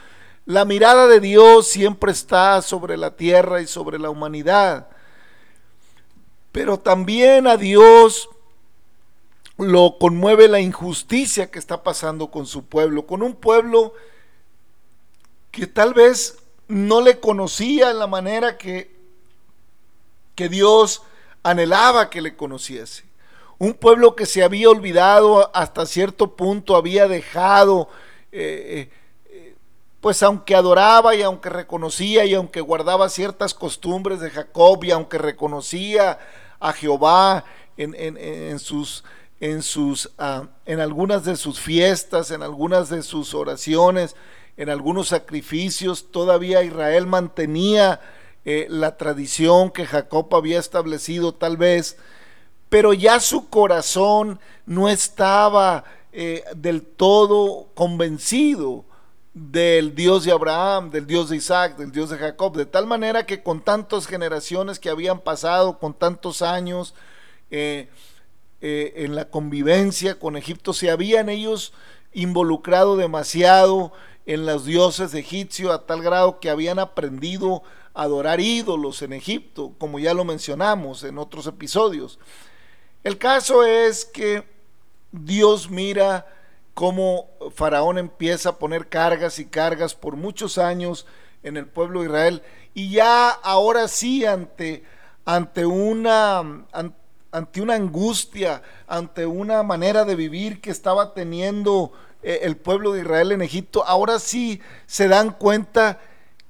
La 0.44 0.64
mirada 0.64 1.06
de 1.06 1.20
Dios 1.20 1.68
siempre 1.68 2.10
está 2.10 2.60
sobre 2.62 2.96
la 2.96 3.16
tierra 3.16 3.60
y 3.60 3.66
sobre 3.66 3.98
la 3.98 4.10
humanidad. 4.10 4.88
Pero 6.50 6.78
también 6.80 7.46
a 7.46 7.56
Dios 7.56 8.28
lo 9.56 9.98
conmueve 9.98 10.48
la 10.48 10.60
injusticia 10.60 11.50
que 11.50 11.58
está 11.58 11.82
pasando 11.82 12.30
con 12.30 12.46
su 12.46 12.64
pueblo, 12.64 13.06
con 13.06 13.22
un 13.22 13.34
pueblo 13.34 13.94
que 15.52 15.66
tal 15.66 15.94
vez 15.94 16.38
no 16.66 17.00
le 17.00 17.20
conocía 17.20 17.90
en 17.90 17.98
la 17.98 18.06
manera 18.06 18.58
que, 18.58 18.96
que 20.34 20.48
Dios 20.48 21.02
anhelaba 21.42 22.10
que 22.10 22.20
le 22.20 22.36
conociese. 22.36 23.04
Un 23.58 23.74
pueblo 23.74 24.16
que 24.16 24.26
se 24.26 24.42
había 24.42 24.70
olvidado 24.70 25.54
hasta 25.54 25.86
cierto 25.86 26.34
punto, 26.34 26.74
había 26.74 27.06
dejado 27.06 27.88
eh, 28.32 28.90
eh, 28.90 29.01
pues 30.02 30.20
aunque 30.24 30.56
adoraba 30.56 31.14
y 31.14 31.22
aunque 31.22 31.48
reconocía 31.48 32.24
y 32.24 32.34
aunque 32.34 32.60
guardaba 32.60 33.08
ciertas 33.08 33.54
costumbres 33.54 34.18
de 34.18 34.30
Jacob 34.30 34.82
y 34.82 34.90
aunque 34.90 35.16
reconocía 35.16 36.18
a 36.58 36.72
Jehová 36.72 37.44
en, 37.76 38.58
sus 38.58 39.04
en, 39.38 39.62
sus, 39.62 40.10
ah, 40.18 40.48
en 40.66 40.80
algunas 40.80 41.24
de 41.24 41.36
sus 41.36 41.60
fiestas, 41.60 42.32
en 42.32 42.42
algunas 42.42 42.88
de 42.88 43.04
sus 43.04 43.32
oraciones, 43.32 44.16
en 44.56 44.70
algunos 44.70 45.06
sacrificios, 45.06 46.10
todavía 46.10 46.64
Israel 46.64 47.06
mantenía 47.06 48.00
eh, 48.44 48.66
la 48.68 48.96
tradición 48.96 49.70
que 49.70 49.86
Jacob 49.86 50.34
había 50.34 50.58
establecido 50.58 51.32
tal 51.32 51.56
vez, 51.56 51.96
pero 52.68 52.92
ya 52.92 53.20
su 53.20 53.48
corazón 53.48 54.40
no 54.66 54.88
estaba 54.88 55.84
eh, 56.10 56.42
del 56.56 56.82
todo 56.82 57.68
convencido 57.76 58.84
del 59.34 59.94
Dios 59.94 60.24
de 60.24 60.32
Abraham, 60.32 60.90
del 60.90 61.06
Dios 61.06 61.30
de 61.30 61.36
Isaac, 61.36 61.76
del 61.76 61.90
Dios 61.90 62.10
de 62.10 62.18
Jacob, 62.18 62.56
de 62.56 62.66
tal 62.66 62.86
manera 62.86 63.24
que 63.24 63.42
con 63.42 63.62
tantas 63.62 64.06
generaciones 64.06 64.78
que 64.78 64.90
habían 64.90 65.20
pasado, 65.20 65.78
con 65.78 65.94
tantos 65.94 66.42
años 66.42 66.94
eh, 67.50 67.88
en 68.60 69.14
la 69.14 69.30
convivencia 69.30 70.18
con 70.18 70.36
Egipto, 70.36 70.72
se 70.72 70.90
habían 70.90 71.28
ellos 71.28 71.72
involucrado 72.12 72.96
demasiado 72.96 73.92
en 74.26 74.46
los 74.46 74.64
dioses 74.64 75.14
egipcios 75.14 75.72
a 75.72 75.86
tal 75.86 76.02
grado 76.02 76.38
que 76.38 76.50
habían 76.50 76.78
aprendido 76.78 77.62
a 77.94 78.02
adorar 78.02 78.40
ídolos 78.40 79.02
en 79.02 79.12
Egipto, 79.12 79.72
como 79.78 79.98
ya 79.98 80.14
lo 80.14 80.24
mencionamos 80.24 81.04
en 81.04 81.18
otros 81.18 81.46
episodios. 81.46 82.18
El 83.02 83.18
caso 83.18 83.64
es 83.64 84.04
que 84.04 84.44
Dios 85.10 85.70
mira 85.70 86.26
cómo 86.74 87.28
Faraón 87.54 87.98
empieza 87.98 88.50
a 88.50 88.58
poner 88.58 88.88
cargas 88.88 89.38
y 89.38 89.46
cargas 89.46 89.94
por 89.94 90.16
muchos 90.16 90.58
años 90.58 91.06
en 91.42 91.56
el 91.56 91.66
pueblo 91.66 92.00
de 92.00 92.06
Israel. 92.06 92.42
Y 92.74 92.90
ya 92.90 93.30
ahora 93.30 93.88
sí 93.88 94.24
ante, 94.24 94.84
ante 95.24 95.66
una 95.66 96.64
ante 97.32 97.62
una 97.62 97.74
angustia, 97.74 98.62
ante 98.86 99.24
una 99.24 99.62
manera 99.62 100.04
de 100.04 100.14
vivir 100.14 100.60
que 100.60 100.70
estaba 100.70 101.14
teniendo 101.14 101.92
eh, 102.22 102.40
el 102.42 102.58
pueblo 102.58 102.92
de 102.92 103.00
Israel 103.00 103.32
en 103.32 103.40
Egipto, 103.40 103.82
ahora 103.86 104.18
sí 104.18 104.60
se 104.86 105.08
dan 105.08 105.30
cuenta 105.30 105.98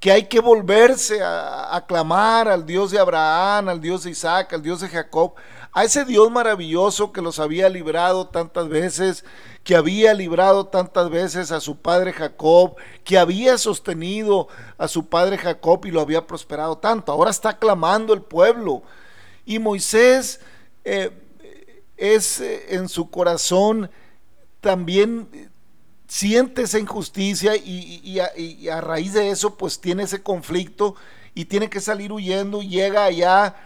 que 0.00 0.11
hay 0.11 0.25
que 0.25 0.41
volverse 0.41 1.23
a, 1.23 1.76
a, 1.76 1.87
clamar 1.87 2.49
al 2.49 2.67
Dios 2.67 2.91
de 2.91 2.99
Abraham, 2.99 3.69
al 3.69 3.81
Dios 3.81 4.02
de 4.02 4.11
Isaac, 4.11 4.52
al 4.52 4.62
Dios 4.62 4.81
de 4.81 4.88
Jacob, 4.88 5.35
a 5.73 5.85
ese 5.85 6.05
Dios 6.05 6.31
maravilloso 6.31 7.12
que 7.12 7.23
los 7.23 7.38
había 7.38 7.69
librado 7.71 8.26
tantas 8.29 8.69
veces, 8.69 9.25
que 9.64 9.75
había 9.75 10.12
librado 10.12 10.67
tantas 10.67 11.09
veces 11.09 11.50
a 11.50 11.61
su 11.61 11.79
padre 11.79 12.12
Jacob, 12.12 12.76
que 13.05 13.17
había 13.17 13.57
sostenido 13.57 14.49
a 14.76 14.87
su 14.87 15.07
padre 15.07 15.38
Jacob 15.38 15.87
y 15.87 15.91
lo 15.91 16.02
había 16.02 16.26
prosperado 16.26 16.76
tanto. 16.76 17.11
Ahora 17.11 17.31
está 17.31 17.59
clamando 17.59 18.12
el 18.12 18.21
pueblo. 18.21 18.83
Y 19.47 19.59
Moisés 19.59 20.41
eh, 20.85 21.11
es 21.97 22.41
eh, 22.41 22.75
en 22.75 22.88
su 22.91 23.11
corazón 23.11 23.91
también 24.61 25.50
siente 26.07 26.62
esa 26.62 26.79
injusticia 26.79 27.57
y, 27.57 28.19
a, 28.69 28.81
raíz 28.83 29.14
de 29.14 29.31
eso 29.31 29.57
pues 29.57 29.81
tiene 29.81 30.02
ese 30.02 30.23
conflicto 30.23 30.97
y 31.35 31.47
tiene 31.47 31.71
que 31.71 31.81
salir 31.81 32.12
huyendo 32.12 32.61
y 32.61 32.69
llega 32.69 33.05
allá 33.05 33.57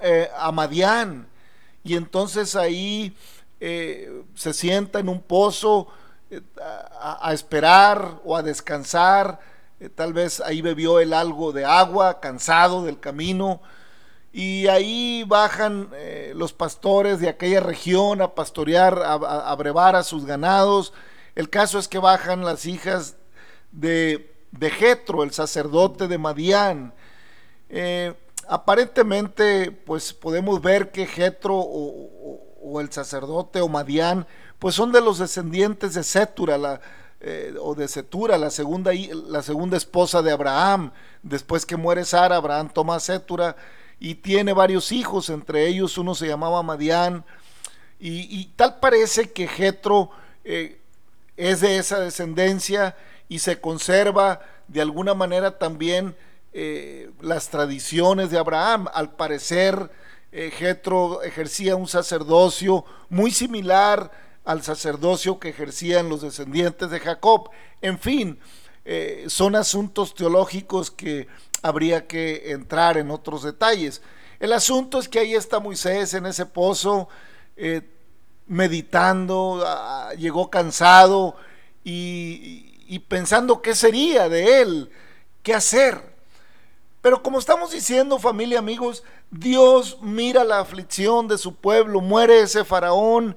eh, 0.00 0.30
a 0.38 0.50
Madián 0.50 1.28
y 1.84 1.96
entonces 1.96 2.56
ahí 2.56 3.16
eh, 3.60 4.22
se 4.34 4.52
sienta 4.52 4.98
en 4.98 5.08
un 5.08 5.20
pozo 5.20 5.88
eh, 6.30 6.40
a, 7.00 7.32
esperar 7.32 8.20
o 8.24 8.36
a 8.36 8.42
descansar, 8.42 9.40
tal 9.94 10.12
vez 10.12 10.40
ahí 10.40 10.60
bebió 10.60 11.00
él 11.00 11.12
algo 11.12 11.52
de 11.52 11.64
agua, 11.64 12.20
cansado 12.20 12.84
del 12.84 13.00
camino, 13.00 13.62
y 14.32 14.68
ahí 14.68 15.24
bajan 15.26 15.88
los 16.34 16.52
pastores 16.52 17.18
de 17.18 17.28
aquella 17.28 17.58
región 17.60 18.22
a 18.22 18.34
pastorear, 18.34 19.02
a 19.02 19.54
brevar 19.56 19.96
a 19.96 20.04
sus 20.04 20.24
ganados, 20.24 20.92
el 21.34 21.48
caso 21.48 21.78
es 21.78 21.88
que 21.88 21.98
bajan 21.98 22.44
las 22.44 22.66
hijas 22.66 23.16
de, 23.72 24.34
de 24.50 24.98
el 25.22 25.32
sacerdote 25.32 26.08
de 26.08 26.18
Madián. 26.18 26.92
Eh, 27.68 28.14
aparentemente, 28.50 29.70
pues 29.70 30.12
podemos 30.12 30.60
ver 30.60 30.90
que 30.90 31.06
Jetro 31.06 31.56
o, 31.56 32.80
el 32.80 32.92
sacerdote 32.92 33.60
o 33.60 33.68
Madián, 33.68 34.26
pues 34.58 34.74
son 34.74 34.90
de 34.90 35.00
los 35.00 35.18
descendientes 35.18 35.94
de 35.94 36.02
Setura, 36.02 36.58
la, 36.58 36.80
eh, 37.20 37.54
o 37.60 37.76
de 37.76 37.86
Setura, 37.86 38.36
la 38.38 38.50
segunda, 38.50 38.90
la 39.28 39.42
segunda 39.42 39.76
esposa 39.76 40.20
de 40.20 40.32
Abraham. 40.32 40.90
Después 41.22 41.64
que 41.64 41.76
muere 41.76 42.04
Sara, 42.04 42.36
Abraham 42.36 42.70
toma 42.74 42.98
Setura 42.98 43.54
y 44.00 44.16
tiene 44.16 44.52
varios 44.52 44.90
hijos, 44.90 45.30
entre 45.30 45.68
ellos 45.68 45.96
uno 45.96 46.16
se 46.16 46.26
llamaba 46.26 46.62
Madián. 46.64 47.24
Y, 48.00 48.46
tal 48.56 48.80
parece 48.80 49.30
que 49.30 49.46
Jetro 49.46 50.10
eh, 50.42 50.80
es 51.36 51.60
de 51.60 51.76
esa 51.76 52.00
descendencia 52.00 52.96
y 53.28 53.38
se 53.38 53.60
conserva 53.60 54.40
de 54.66 54.80
alguna 54.80 55.14
manera 55.14 55.58
también 55.58 56.16
eh, 56.52 57.10
las 57.20 57.48
tradiciones 57.48 58.30
de 58.30 58.38
Abraham. 58.38 58.88
Al 58.92 59.14
parecer, 59.14 59.90
eh, 60.32 60.52
ejercía 61.24 61.76
un 61.76 61.88
sacerdocio 61.88 62.84
muy 63.08 63.30
similar 63.30 64.10
al 64.44 64.62
sacerdocio 64.62 65.38
que 65.38 65.50
ejercían 65.50 66.08
los 66.08 66.22
descendientes 66.22 66.90
de 66.90 67.00
Jacob. 67.00 67.50
En 67.82 67.98
fin, 67.98 68.38
eh, 68.84 69.24
son 69.28 69.54
asuntos 69.54 70.14
teológicos 70.14 70.90
que 70.90 71.28
habría 71.62 72.06
que 72.06 72.52
entrar 72.52 72.96
en 72.96 73.10
otros 73.10 73.42
detalles. 73.42 74.02
El 74.38 74.52
asunto 74.52 74.98
es 74.98 75.08
que 75.08 75.18
ahí 75.18 75.34
está 75.34 75.60
Moisés 75.60 76.14
en 76.14 76.26
ese 76.26 76.46
pozo 76.46 77.08
meditando, 78.50 79.62
ah, 79.64 80.12
llegó 80.18 80.50
cansado 80.50 81.36
y, 81.84 82.98
pensando 83.08 83.62
qué 83.62 83.76
sería 83.76 84.28
de 84.28 84.60
él, 84.60 84.90
qué 85.44 85.54
hacer. 85.54 86.02
Pero 87.00 87.22
como 87.22 87.38
estamos 87.38 87.70
diciendo, 87.70 88.18
familia, 88.18 88.58
amigos, 88.58 89.04
Dios 89.30 89.98
mira 90.02 90.44
la 90.44 90.60
aflicción 90.60 91.28
de 91.28 91.38
su 91.38 91.54
pueblo, 91.54 92.00
muere 92.00 92.40
ese 92.40 92.64
faraón 92.64 93.36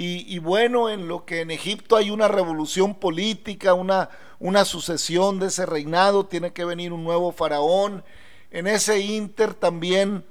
y, 0.00 0.38
bueno, 0.38 0.90
en 0.90 1.08
lo 1.08 1.24
que 1.24 1.40
en 1.40 1.50
Egipto 1.50 1.96
hay 1.96 2.10
una 2.10 2.28
revolución 2.28 2.94
política, 2.94 3.74
una, 3.74 4.10
una 4.38 4.64
sucesión 4.64 5.40
de 5.40 5.46
ese 5.46 5.66
reinado, 5.66 6.26
tiene 6.26 6.52
que 6.52 6.64
venir 6.64 6.92
un 6.92 7.02
nuevo 7.02 7.32
faraón. 7.32 8.04
En 8.50 8.66
ese 8.66 9.00
inter 9.00 9.54
también, 9.54 10.24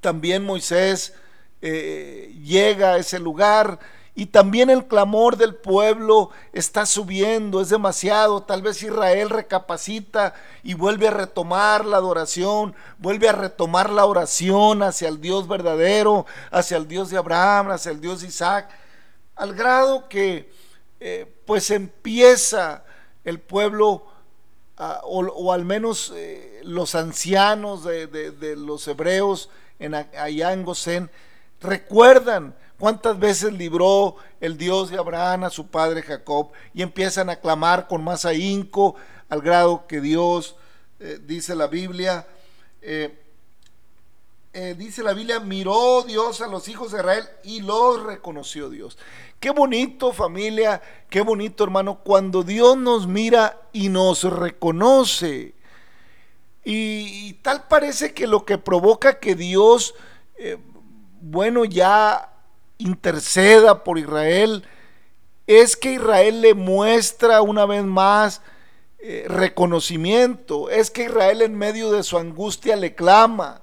también 0.00 0.44
Moisés 0.44 1.14
eh, 1.60 2.34
llega 2.42 2.92
a 2.92 2.98
ese 2.98 3.18
lugar 3.18 3.78
y 4.16 4.26
también 4.26 4.70
el 4.70 4.86
clamor 4.86 5.36
del 5.36 5.56
pueblo 5.56 6.30
está 6.52 6.86
subiendo, 6.86 7.60
es 7.60 7.68
demasiado. 7.68 8.44
Tal 8.44 8.62
vez 8.62 8.80
Israel 8.82 9.28
recapacita 9.28 10.34
y 10.62 10.74
vuelve 10.74 11.08
a 11.08 11.10
retomar 11.10 11.84
la 11.84 11.96
adoración, 11.96 12.76
vuelve 12.98 13.28
a 13.28 13.32
retomar 13.32 13.90
la 13.90 14.06
oración 14.06 14.84
hacia 14.84 15.08
el 15.08 15.20
Dios 15.20 15.48
verdadero, 15.48 16.26
hacia 16.52 16.76
el 16.76 16.86
Dios 16.86 17.10
de 17.10 17.18
Abraham, 17.18 17.72
hacia 17.72 17.90
el 17.90 18.00
Dios 18.00 18.20
de 18.20 18.28
Isaac, 18.28 18.70
al 19.34 19.52
grado 19.52 20.08
que 20.08 20.48
eh, 21.00 21.26
pues 21.44 21.72
empieza 21.72 22.84
el 23.24 23.40
pueblo, 23.40 24.06
o, 24.76 25.52
al 25.52 25.64
menos 25.64 26.12
eh, 26.14 26.60
los 26.62 26.94
ancianos 26.94 27.82
de, 27.82 28.54
los 28.56 28.86
hebreos 28.86 29.50
en, 29.80 29.94
allá 29.94 30.52
en 30.52 30.64
Gosén, 30.64 31.10
recuerdan 31.60 32.54
cuántas 32.78 33.18
veces 33.18 33.52
libró 33.52 34.16
el 34.40 34.56
Dios 34.56 34.90
de 34.90 34.98
Abraham 34.98 35.44
a 35.44 35.50
su 35.50 35.66
padre 35.66 36.02
Jacob 36.02 36.50
y 36.72 36.82
empiezan 36.82 37.30
a 37.30 37.36
clamar 37.36 37.88
con 37.88 38.02
más 38.02 38.24
ahínco 38.24 38.96
al 39.28 39.40
grado 39.40 39.86
que 39.86 40.00
Dios, 40.00 40.56
eh, 41.00 41.18
dice 41.24 41.54
la 41.54 41.66
Biblia, 41.66 42.26
eh, 42.82 43.20
eh, 44.52 44.74
dice 44.76 45.02
la 45.02 45.12
Biblia, 45.12 45.40
miró 45.40 46.02
Dios 46.02 46.40
a 46.40 46.46
los 46.46 46.68
hijos 46.68 46.92
de 46.92 46.98
Israel 46.98 47.24
y 47.42 47.60
los 47.60 48.02
reconoció 48.02 48.70
Dios. 48.70 48.98
Qué 49.40 49.50
bonito 49.50 50.12
familia, 50.12 50.80
qué 51.10 51.22
bonito 51.22 51.64
hermano, 51.64 52.00
cuando 52.04 52.42
Dios 52.42 52.76
nos 52.76 53.06
mira 53.06 53.60
y 53.72 53.88
nos 53.88 54.22
reconoce. 54.24 55.54
Y, 56.66 57.34
tal 57.42 57.66
parece 57.68 58.14
que 58.14 58.26
lo 58.26 58.46
que 58.46 58.56
provoca 58.56 59.18
que 59.18 59.34
Dios 59.34 59.94
bueno, 61.26 61.64
ya 61.64 62.33
interceda 62.78 63.84
por 63.84 63.98
Israel, 63.98 64.64
es 65.46 65.76
que 65.76 65.92
Israel 65.94 66.40
le 66.40 66.54
muestra 66.54 67.42
una 67.42 67.66
vez 67.66 67.84
más 67.84 68.40
eh, 68.98 69.26
reconocimiento, 69.28 70.70
es 70.70 70.90
que 70.90 71.04
Israel 71.04 71.42
en 71.42 71.56
medio 71.56 71.92
de 71.92 72.02
su 72.02 72.16
angustia 72.16 72.76
le 72.76 72.94
clama. 72.94 73.60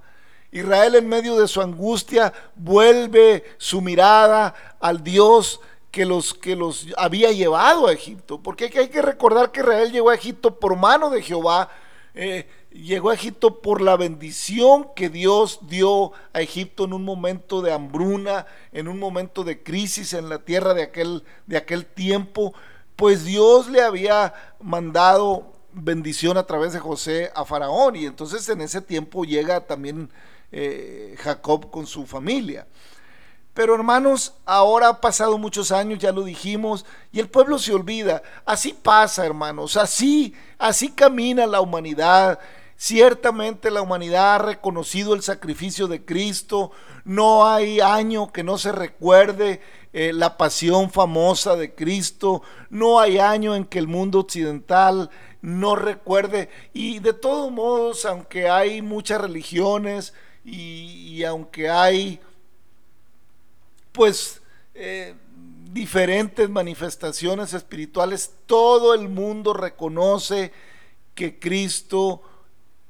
Israel 0.52 0.96
en 0.96 1.08
medio 1.08 1.38
de 1.38 1.48
su 1.48 1.62
angustia 1.62 2.34
vuelve 2.56 3.44
su 3.58 3.82
mirada 3.82 4.54
al 4.80 5.04
Dios 5.04 5.62
que 5.90 6.06
los, 6.06 6.34
que 6.34 6.56
los 6.56 6.88
había 6.98 7.32
llevado 7.32 7.88
a 7.88 7.94
Egipto. 7.94 8.42
Porque 8.42 8.66
hay 8.66 8.90
que 8.90 9.02
recordar 9.02 9.52
que 9.52 9.62
Israel 9.62 9.92
llegó 9.92 10.10
a 10.10 10.16
Egipto 10.16 10.60
por 10.60 10.76
mano 10.76 11.10
de 11.10 11.22
Jehová. 11.22 11.70
Eh, 12.14 12.48
llegó 12.72 13.10
a 13.10 13.14
Egipto 13.14 13.62
por 13.62 13.82
la 13.82 13.96
bendición 13.96 14.88
que 14.96 15.10
Dios 15.10 15.60
dio 15.68 16.12
a 16.34 16.42
Egipto 16.42 16.86
en 16.86 16.94
un 16.94 17.04
momento 17.04 17.62
de 17.62 17.72
hambruna, 17.72 18.46
en 18.74 18.88
un 18.88 19.00
momento 19.00 19.44
de 19.44 19.64
crisis 19.64 20.14
en 20.14 20.28
la 20.28 20.40
tierra 20.40 20.74
de 20.74 20.84
aquel, 20.84 21.24
de 21.48 21.58
aquel 21.58 21.86
tiempo, 21.86 22.54
pues 22.96 23.24
Dios 23.24 23.68
le 23.70 23.82
había 23.82 24.34
mandado 24.60 25.54
bendición 25.74 26.38
a 26.38 26.46
través 26.46 26.74
de 26.74 26.80
José 26.80 27.32
a 27.34 27.46
Faraón 27.46 27.96
y 27.96 28.06
entonces 28.06 28.48
en 28.50 28.62
ese 28.62 28.82
tiempo 28.82 29.24
llega 29.24 29.66
también 29.66 30.10
eh, 30.52 31.16
Jacob 31.18 31.72
con 31.72 31.88
su 31.88 32.06
familia. 32.06 32.68
Pero 33.62 33.76
hermanos, 33.76 34.34
ahora 34.44 34.88
ha 34.88 35.02
pasado 35.02 35.38
muchos 35.38 35.72
años, 35.72 36.00
ya 36.00 36.12
lo 36.12 36.24
dijimos, 36.24 36.84
y 37.12 37.20
el 37.20 37.30
pueblo 37.30 37.60
se 37.60 37.72
olvida. 37.72 38.24
Así 38.44 38.74
pasa, 38.74 39.24
hermanos, 39.24 39.78
así, 39.78 40.34
así 40.58 40.90
camina 40.90 41.46
la 41.46 41.62
humanidad. 41.62 42.40
Ciertamente 42.76 43.70
la 43.70 43.84
humanidad 43.84 44.34
ha 44.34 44.38
reconocido 44.40 45.14
el 45.14 45.22
sacrificio 45.22 45.88
de 45.88 46.04
Cristo. 46.04 46.72
No 47.06 47.48
hay 47.48 47.82
año 47.82 48.34
que 48.34 48.44
no 48.44 48.58
se 48.58 48.72
recuerde 48.72 49.62
eh, 49.94 50.12
la 50.12 50.38
pasión 50.38 50.90
famosa 50.90 51.56
de 51.56 51.76
Cristo. 51.76 52.42
No 52.72 53.00
hay 53.00 53.20
año 53.20 53.56
en 53.56 53.66
que 53.66 53.78
el 53.78 53.88
mundo 53.88 54.22
occidental 54.22 55.12
no 55.44 55.76
recuerde. 55.76 56.50
Y 56.74 56.98
de 56.98 57.14
todos 57.14 57.52
modos, 57.52 58.06
aunque 58.06 58.50
hay 58.50 58.82
muchas 58.82 59.22
religiones 59.22 60.16
y 60.44 61.24
aunque 61.26 61.70
hay 61.70 62.20
pues 64.02 64.42
eh, 64.74 65.14
diferentes 65.72 66.50
manifestaciones 66.50 67.54
espirituales, 67.54 68.32
todo 68.48 68.96
el 68.96 69.10
mundo 69.10 69.54
reconoce 69.54 70.52
que 71.14 71.38
Cristo, 71.38 72.24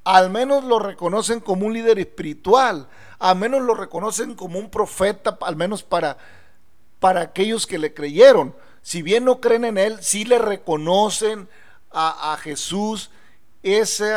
al 0.04 0.30
menos 0.30 0.64
lo 0.64 0.78
reconocen 0.78 1.40
como 1.40 1.66
un 1.66 1.74
líder 1.74 1.98
espiritual, 1.98 2.88
al 3.18 3.36
menos 3.36 3.60
lo 3.60 3.74
reconocen 3.74 4.34
como 4.34 4.58
un 4.58 4.70
profeta, 4.70 5.36
al 5.42 5.54
menos 5.54 5.82
para, 5.82 6.16
para 6.98 7.20
aquellos 7.20 7.66
que 7.66 7.76
le 7.76 7.92
creyeron. 7.92 8.56
Si 8.80 9.02
bien 9.02 9.26
no 9.26 9.38
creen 9.38 9.66
en 9.66 9.76
él, 9.76 9.98
sí 10.00 10.24
le 10.24 10.38
reconocen 10.38 11.46
a, 11.90 12.32
a 12.32 12.38
Jesús 12.38 13.10
ese, 13.62 14.14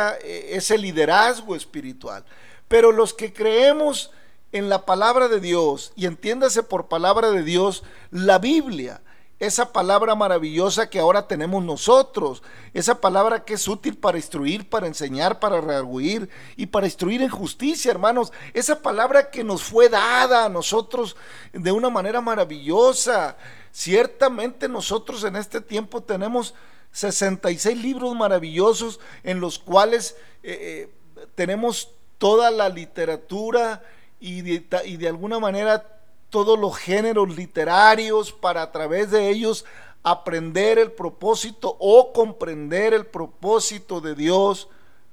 ese 0.56 0.78
liderazgo 0.78 1.56
espiritual. 1.56 2.24
Pero 2.68 2.90
los 2.90 3.12
que 3.12 3.34
creemos 3.34 4.12
en 4.56 4.68
la 4.68 4.84
palabra 4.84 5.28
de 5.28 5.40
Dios, 5.40 5.92
y 5.96 6.06
entiéndase 6.06 6.62
por 6.62 6.88
palabra 6.88 7.30
de 7.30 7.42
Dios 7.42 7.84
la 8.10 8.38
Biblia, 8.38 9.02
esa 9.38 9.72
palabra 9.72 10.14
maravillosa 10.14 10.88
que 10.88 10.98
ahora 10.98 11.28
tenemos 11.28 11.62
nosotros, 11.62 12.42
esa 12.72 13.00
palabra 13.00 13.44
que 13.44 13.54
es 13.54 13.68
útil 13.68 13.96
para 13.98 14.16
instruir, 14.16 14.68
para 14.68 14.86
enseñar, 14.86 15.40
para 15.40 15.60
rearguir 15.60 16.30
y 16.56 16.66
para 16.66 16.86
instruir 16.86 17.20
en 17.20 17.28
justicia, 17.28 17.90
hermanos, 17.90 18.32
esa 18.54 18.80
palabra 18.80 19.30
que 19.30 19.44
nos 19.44 19.62
fue 19.62 19.90
dada 19.90 20.46
a 20.46 20.48
nosotros 20.48 21.16
de 21.52 21.70
una 21.70 21.90
manera 21.90 22.22
maravillosa. 22.22 23.36
Ciertamente 23.72 24.68
nosotros 24.68 25.22
en 25.24 25.36
este 25.36 25.60
tiempo 25.60 26.02
tenemos 26.02 26.54
66 26.92 27.76
libros 27.76 28.14
maravillosos 28.14 29.00
en 29.22 29.40
los 29.40 29.58
cuales 29.58 30.16
eh, 30.42 30.88
eh, 31.16 31.26
tenemos 31.34 31.90
toda 32.16 32.50
la 32.50 32.70
literatura, 32.70 33.82
y 34.20 34.42
de, 34.42 35.08
alguna 35.08 35.38
manera 35.38 35.84
todos 36.30 36.58
los 36.58 36.76
géneros 36.76 37.36
literarios 37.36 38.32
para 38.32 38.62
a 38.62 38.72
través 38.72 39.10
de 39.10 39.28
ellos 39.28 39.64
aprender 40.02 40.78
el 40.78 40.92
propósito 40.92 41.76
o 41.78 42.12
comprender 42.12 42.94
el 42.94 43.06
propósito 43.06 44.00
de 44.00 44.14
Dios 44.14 44.68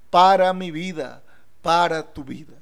para 0.09 0.53
mi 0.53 0.71
vida, 0.71 1.23
para 1.61 2.13
tu 2.13 2.23
vida. 2.23 2.53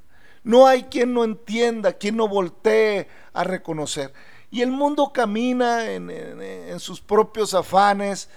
No 0.42 0.66
hay 0.66 0.84
quien 0.84 1.14
no 1.14 1.24
entienda, 1.24 1.92
quien 1.92 2.16
no 2.16 2.26
voltee 2.26 3.08
a 3.32 3.44
reconocer. 3.44 4.12
Y 4.50 4.62
el 4.62 4.70
mundo 4.70 5.12
camina 5.12 5.90
en 5.92 6.80
sus 6.80 7.00
propios 7.00 7.54
afanes, 7.54 8.28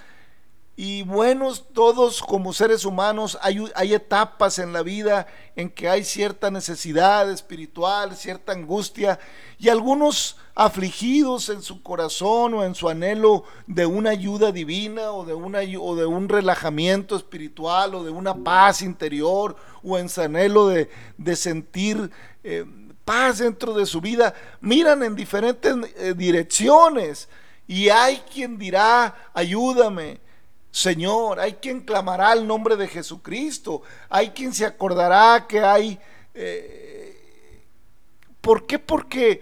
y 0.78 1.04
buenos 1.04 1.70
todos 1.72 2.22
como 2.22 2.52
seres 2.52 2.84
humanos, 2.84 3.38
hay, 3.42 3.64
hay, 3.76 3.94
etapas 3.94 4.60
en 4.60 4.74
la 4.74 4.84
vida 4.84 5.26
en 5.56 5.70
que 5.70 5.88
hay 5.88 6.04
cierta 6.04 6.52
necesidad 6.52 7.32
espiritual, 7.32 8.18
cierta 8.18 8.52
angustia, 8.52 9.18
y 9.58 9.70
algunos 9.70 10.36
afligidos 10.54 11.48
en 11.48 11.62
su 11.62 11.82
corazón 11.82 12.56
o 12.56 12.64
en 12.66 12.76
su 12.76 12.90
anhelo 12.90 13.46
de 13.68 13.86
una 13.86 14.10
ayuda 14.10 14.52
divina 14.52 15.12
o 15.12 15.26
de, 15.26 15.34
una, 15.34 15.60
o 15.80 15.96
de 15.96 16.06
un 16.06 16.28
relajamiento 16.28 17.16
espiritual 17.16 17.96
o 17.96 18.04
de 18.04 18.12
una 18.12 18.36
paz 18.36 18.82
interior 18.82 19.56
o 19.82 19.98
en 19.98 20.10
su 20.10 20.22
anhelo 20.22 20.68
de, 20.68 20.90
sentir 21.38 22.12
eh, 22.44 22.66
paz 23.06 23.38
dentro 23.38 23.74
de 23.74 23.86
su 23.86 24.02
vida, 24.02 24.34
miran 24.60 25.04
en 25.04 25.16
diferentes 25.16 25.74
eh, 25.96 26.14
direcciones. 26.18 27.30
Y 27.68 27.90
hay 27.90 28.18
quien 28.32 28.58
dirá, 28.58 29.16
ayúdame, 29.34 30.20
Señor, 30.76 31.40
hay 31.40 31.54
quien 31.54 31.80
clamará 31.80 32.34
el 32.34 32.46
nombre 32.46 32.76
de 32.76 32.90
Jesucristo, 32.90 33.82
hay 34.10 34.32
quien 34.32 34.54
se 34.54 34.66
acordará 34.66 35.48
que 35.48 35.62
hay... 35.62 35.98
Eh, 36.34 37.64
¿Por 38.42 38.68
qué? 38.68 38.78
Porque 38.78 39.42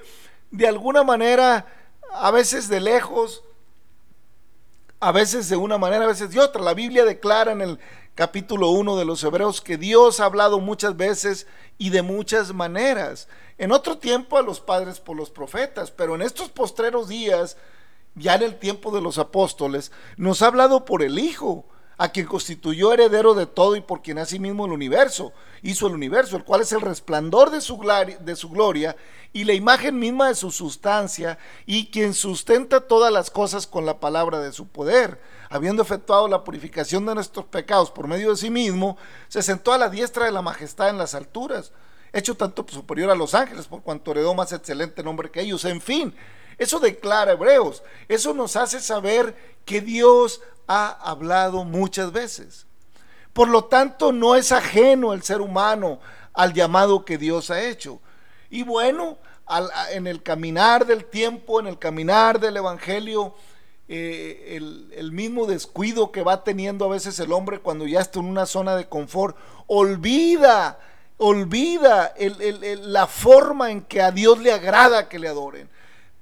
de 0.52 0.68
alguna 0.68 1.02
manera, 1.02 1.66
a 2.12 2.30
veces 2.30 2.70
de 2.70 2.80
lejos, 2.80 3.44
a 5.00 5.12
veces 5.12 5.50
de 5.50 5.56
una 5.56 5.80
manera, 5.80 6.04
a 6.04 6.10
veces 6.10 6.30
de 6.30 6.40
otra. 6.40 6.62
La 6.62 6.76
Biblia 6.76 7.04
declara 7.04 7.52
en 7.52 7.62
el 7.62 7.80
capítulo 8.14 8.70
1 8.70 8.96
de 8.96 9.06
los 9.06 9.24
Hebreos 9.24 9.60
que 9.60 9.80
Dios 9.80 10.20
ha 10.20 10.26
hablado 10.26 10.60
muchas 10.60 10.96
veces 10.98 11.48
y 11.80 11.90
de 11.90 12.04
muchas 12.04 12.54
maneras. 12.54 13.28
En 13.58 13.72
otro 13.72 13.98
tiempo 13.98 14.38
a 14.38 14.44
los 14.44 14.60
padres 14.60 15.00
por 15.00 15.18
los 15.18 15.32
profetas, 15.32 15.90
pero 15.90 16.14
en 16.14 16.22
estos 16.22 16.50
postreros 16.50 17.08
días 17.08 17.58
ya 18.16 18.36
en 18.36 18.44
el 18.44 18.60
tiempo 18.60 18.92
de 18.92 19.02
los 19.02 19.18
apóstoles, 19.18 19.92
nos 20.18 20.42
ha 20.42 20.48
hablado 20.48 20.86
por 20.86 21.02
el 21.02 21.20
Hijo, 21.20 21.66
a 21.98 22.10
quien 22.10 22.26
constituyó 22.26 22.92
heredero 22.92 23.34
de 23.34 23.46
todo 23.46 23.76
y 23.76 23.82
por 23.82 24.02
quien 24.02 24.18
asimismo 24.18 24.66
el 24.66 24.72
universo, 24.72 25.32
hizo 25.62 25.88
el 25.88 25.94
universo, 25.94 26.36
el 26.36 26.44
cual 26.44 26.62
es 26.62 26.72
el 26.72 26.82
resplandor 26.82 27.52
de 27.52 27.62
su, 27.62 27.80
de 28.20 28.36
su 28.36 28.50
gloria 28.50 28.96
y 29.32 29.44
la 29.46 29.54
imagen 29.54 29.98
misma 29.98 30.28
de 30.28 30.36
su 30.36 30.52
sustancia, 30.52 31.40
y 31.66 31.88
quien 31.88 32.14
sustenta 32.14 32.82
todas 32.82 33.12
las 33.12 33.32
cosas 33.32 33.66
con 33.66 33.86
la 33.86 34.00
palabra 34.00 34.40
de 34.40 34.52
su 34.52 34.68
poder. 34.68 35.20
Habiendo 35.50 35.82
efectuado 35.82 36.28
la 36.28 36.44
purificación 36.44 37.06
de 37.06 37.16
nuestros 37.16 37.46
pecados 37.46 37.90
por 37.90 38.08
medio 38.08 38.30
de 38.30 38.38
sí 38.38 38.50
mismo, 38.50 38.98
se 39.28 39.42
sentó 39.42 39.74
a 39.74 39.78
la 39.78 39.90
diestra 39.90 40.26
de 40.26 40.32
la 40.32 40.42
majestad 40.42 40.90
en 40.90 40.98
las 40.98 41.16
alturas, 41.16 41.72
hecho 42.12 42.36
tanto 42.36 42.66
superior 42.70 43.10
a 43.10 43.16
los 43.16 43.34
ángeles, 43.34 43.66
por 43.66 43.82
cuanto 43.82 44.12
heredó 44.12 44.36
más 44.36 44.52
excelente 44.52 45.04
nombre 45.04 45.32
que 45.32 45.42
ellos. 45.42 45.66
En 45.66 45.82
fin, 45.82 46.14
eso 46.58 46.80
declara 46.80 47.34
Hebreos. 47.34 47.84
Eso 48.08 48.34
nos 48.34 48.56
hace 48.56 48.80
saber 48.80 49.36
que 49.66 49.82
Dios 49.82 50.42
ha 50.68 50.90
hablado 50.90 51.64
muchas 51.64 52.12
veces. 52.12 52.66
Por 53.34 53.48
lo 53.48 53.66
tanto, 53.66 54.12
no 54.12 54.36
es 54.36 54.52
ajeno 54.52 55.14
el 55.14 55.24
ser 55.24 55.42
humano 55.42 56.00
al 56.34 56.54
llamado 56.54 57.06
que 57.06 57.18
Dios 57.18 57.50
ha 57.50 57.64
hecho. 57.64 58.00
Y 58.50 58.64
bueno, 58.64 59.18
en 59.92 60.08
el 60.08 60.22
caminar 60.22 60.86
del 60.86 61.06
tiempo, 61.06 61.60
en 61.60 61.68
el 61.68 61.80
caminar 61.80 62.40
del 62.40 62.58
Evangelio, 62.58 63.34
eh, 63.88 64.60
el, 64.96 65.12
mismo 65.12 65.46
descuido 65.46 66.12
que 66.12 66.24
va 66.24 66.44
teniendo 66.44 66.86
a 66.86 66.90
veces 66.90 67.20
el 67.20 67.34
hombre 67.34 67.60
cuando 67.60 67.86
ya 67.86 68.00
está 68.00 68.20
en 68.20 68.26
una 68.26 68.46
zona 68.46 68.76
de 68.76 68.88
confort, 68.88 69.36
olvida, 69.68 70.80
olvida 71.18 72.14
la 72.18 73.08
forma 73.08 73.72
en 73.72 73.82
que 73.82 74.02
a 74.02 74.12
Dios 74.12 74.40
le 74.40 74.52
agrada 74.52 75.10
que 75.10 75.20
le 75.20 75.28
adoren 75.28 75.73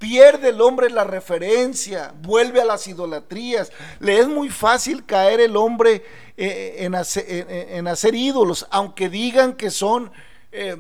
pierde 0.02 0.50
el 0.50 0.60
hombre 0.62 0.90
la 0.90 1.04
referencia, 1.04 2.14
vuelve 2.24 2.60
a 2.60 2.66
las 2.66 2.88
idolatrías. 2.88 3.72
Le 4.00 4.20
es 4.20 4.28
muy 4.28 4.50
fácil 4.50 5.06
caer 5.06 5.40
el 5.40 5.56
hombre 5.56 6.04
eh, 6.36 6.78
en, 6.80 6.96
hacer, 6.96 8.16
ídolos, 8.16 8.68
aunque 8.72 9.10
digan 9.10 9.54
que 9.54 9.70
son 9.70 10.12
eh, 10.52 10.76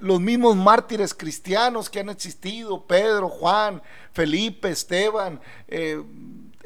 los 0.00 0.20
mismos 0.20 0.54
mártires 0.54 1.12
cristianos 1.12 1.90
que 1.90 2.00
han 2.00 2.08
existido, 2.08 2.86
Pedro, 2.86 3.28
Juan, 3.28 3.82
Felipe, 4.12 4.70
Esteban, 4.70 5.40
eh, 5.66 6.00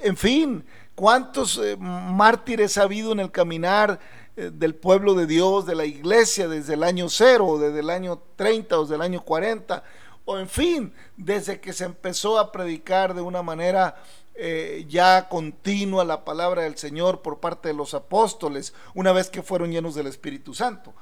en 0.03 0.17
fin, 0.19 0.67
cuántos 0.95 1.59
mártires 1.79 2.77
ha 2.77 2.83
habido 2.83 3.13
en 3.13 3.21
el 3.21 3.31
caminar 3.31 3.99
del 4.37 4.75
pueblo 4.75 5.15
de 5.15 5.27
Dios, 5.27 5.65
de 5.65 5.75
la 5.75 5.87
iglesia, 5.87 6.47
desde 6.47 6.75
el 6.75 6.83
año 6.83 7.09
cero, 7.09 7.57
desde 7.59 7.81
el 7.81 7.89
año 7.89 8.21
30 8.37 8.79
o 8.79 8.83
desde 8.83 8.97
el 8.97 9.01
año 9.01 9.23
40 9.23 9.83
o 10.27 10.39
en 10.39 10.49
fin, 10.49 10.93
desde 11.17 11.61
que 11.61 11.73
se 11.73 11.85
empezó 11.85 12.39
a 12.39 12.53
predicar 12.53 13.15
de 13.15 13.23
una 13.23 13.43
manera 13.43 13.97
eh, 14.35 14.85
ya 14.89 15.29
continua 15.31 16.05
la 16.05 16.25
palabra 16.25 16.62
del 16.62 16.77
Señor 16.77 17.23
por 17.23 17.39
parte 17.39 17.69
de 17.69 17.75
los 17.75 17.95
apóstoles, 17.95 18.75
una 18.95 19.12
vez 19.12 19.31
que 19.31 19.43
fueron 19.43 19.71
llenos 19.71 19.95
del 19.95 20.09
Espíritu 20.09 20.53
Santo. 20.53 20.93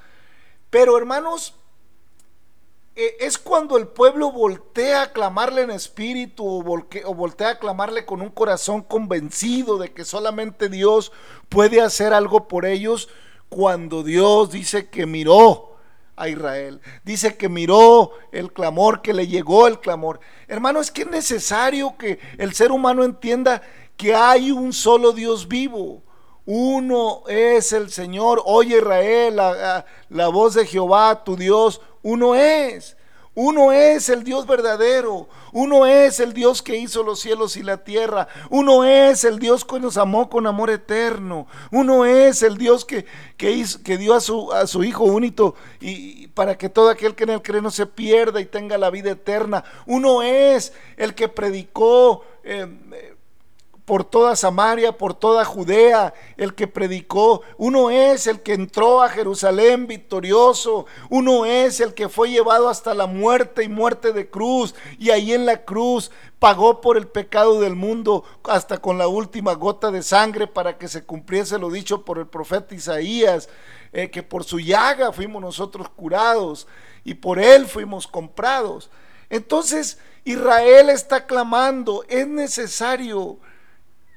Pero 0.68 0.98
hermanos, 0.98 1.54
eh, 2.96 3.16
es 3.18 3.38
cuando 3.38 3.78
el 3.78 3.88
pueblo 3.88 4.30
voltea 4.30 5.02
a 5.02 5.12
clamarle 5.12 5.62
en 5.62 5.70
espíritu 5.70 6.46
o, 6.46 6.58
o 6.60 7.14
voltea 7.14 7.48
a 7.48 7.58
clamarle 7.58 8.04
con 8.04 8.20
un 8.20 8.30
corazón 8.30 8.82
convencido 8.82 9.78
de 9.78 9.92
que 9.92 10.04
solamente 10.04 10.68
Dios 10.68 11.12
puede 11.48 11.80
hacer 11.80 12.12
algo 12.12 12.46
por 12.46 12.66
ellos, 12.66 13.08
cuando 13.48 14.02
Dios 14.02 14.50
dice 14.50 14.90
que 14.90 15.06
miró 15.06 15.73
a 16.16 16.29
Israel. 16.29 16.81
Dice 17.05 17.37
que 17.37 17.48
miró 17.48 18.12
el 18.33 18.53
clamor, 18.53 19.03
que 19.03 19.12
le 19.12 19.27
llegó 19.27 19.66
el 19.66 19.81
clamor. 19.81 20.20
Hermano, 20.48 20.81
es 20.81 20.90
que 20.90 21.03
es 21.03 21.11
necesario 21.11 21.96
que 21.98 22.18
el 22.38 22.55
ser 22.55 22.72
humano 22.72 23.05
entienda 23.05 23.62
que 23.96 24.14
hay 24.14 24.50
un 24.50 24.72
solo 24.72 25.12
Dios 25.12 25.48
vivo. 25.48 26.03
Uno 26.46 27.22
es 27.27 27.72
el 27.72 27.90
Señor. 27.90 28.42
Oye 28.44 28.79
Israel, 28.79 29.37
la, 29.37 29.87
la 30.09 30.29
voz 30.29 30.55
de 30.55 30.66
Jehová, 30.66 31.24
tu 31.24 31.37
Dios, 31.37 31.81
uno 32.03 32.35
es. 32.35 32.96
Uno 33.34 33.72
es 33.72 34.08
el 34.08 34.22
Dios 34.22 34.46
verdadero. 34.46 35.28
Uno 35.52 35.86
es 35.86 36.20
el 36.20 36.32
Dios 36.32 36.62
que 36.62 36.76
hizo 36.76 37.02
los 37.02 37.20
cielos 37.20 37.56
y 37.56 37.62
la 37.62 37.78
tierra. 37.84 38.28
Uno 38.50 38.84
es 38.84 39.24
el 39.24 39.38
Dios 39.38 39.64
que 39.64 39.80
nos 39.80 39.96
amó 39.96 40.30
con 40.30 40.46
amor 40.46 40.70
eterno. 40.70 41.46
Uno 41.70 42.04
es 42.04 42.42
el 42.42 42.56
Dios 42.58 42.84
que, 42.84 43.06
que, 43.36 43.98
dio 43.98 44.14
a 44.14 44.20
su, 44.20 44.52
a 44.52 44.66
su 44.66 44.84
Hijo 44.84 45.04
único 45.04 45.54
y, 45.80 46.28
para 46.28 46.56
que 46.56 46.68
todo 46.68 46.90
aquel 46.90 47.14
que 47.14 47.24
en 47.24 47.30
él 47.30 47.42
cree 47.42 47.60
no 47.60 47.70
se 47.70 47.86
pierda 47.86 48.40
y 48.40 48.46
tenga 48.46 48.78
la 48.78 48.90
vida 48.90 49.10
eterna. 49.10 49.64
Uno 49.86 50.22
es 50.22 50.72
el 50.96 51.14
que 51.14 51.28
predicó. 51.28 52.24
Eh, 52.44 52.68
por 53.84 54.04
toda 54.04 54.34
Samaria, 54.34 54.96
por 54.96 55.12
toda 55.14 55.44
Judea, 55.44 56.14
el 56.36 56.54
que 56.54 56.66
predicó. 56.66 57.42
Uno 57.58 57.90
es 57.90 58.26
el 58.26 58.40
que 58.40 58.54
entró 58.54 59.02
a 59.02 59.10
Jerusalén 59.10 59.86
victorioso. 59.86 60.86
Uno 61.10 61.44
es 61.44 61.80
el 61.80 61.92
que 61.92 62.08
fue 62.08 62.30
llevado 62.30 62.68
hasta 62.68 62.94
la 62.94 63.06
muerte 63.06 63.62
y 63.62 63.68
muerte 63.68 64.12
de 64.12 64.30
cruz. 64.30 64.74
Y 64.98 65.10
ahí 65.10 65.34
en 65.34 65.44
la 65.44 65.64
cruz 65.64 66.10
pagó 66.38 66.80
por 66.80 66.96
el 66.96 67.06
pecado 67.06 67.60
del 67.60 67.74
mundo 67.76 68.24
hasta 68.44 68.78
con 68.78 68.96
la 68.96 69.06
última 69.06 69.52
gota 69.54 69.90
de 69.90 70.02
sangre 70.02 70.46
para 70.46 70.78
que 70.78 70.88
se 70.88 71.04
cumpliese 71.04 71.58
lo 71.58 71.70
dicho 71.70 72.04
por 72.04 72.18
el 72.18 72.26
profeta 72.26 72.74
Isaías, 72.74 73.50
eh, 73.92 74.10
que 74.10 74.22
por 74.22 74.44
su 74.44 74.60
llaga 74.60 75.12
fuimos 75.12 75.42
nosotros 75.42 75.88
curados 75.90 76.66
y 77.04 77.14
por 77.14 77.38
él 77.38 77.66
fuimos 77.66 78.06
comprados. 78.06 78.90
Entonces 79.28 79.98
Israel 80.24 80.88
está 80.88 81.26
clamando, 81.26 82.04
es 82.08 82.26
necesario 82.26 83.38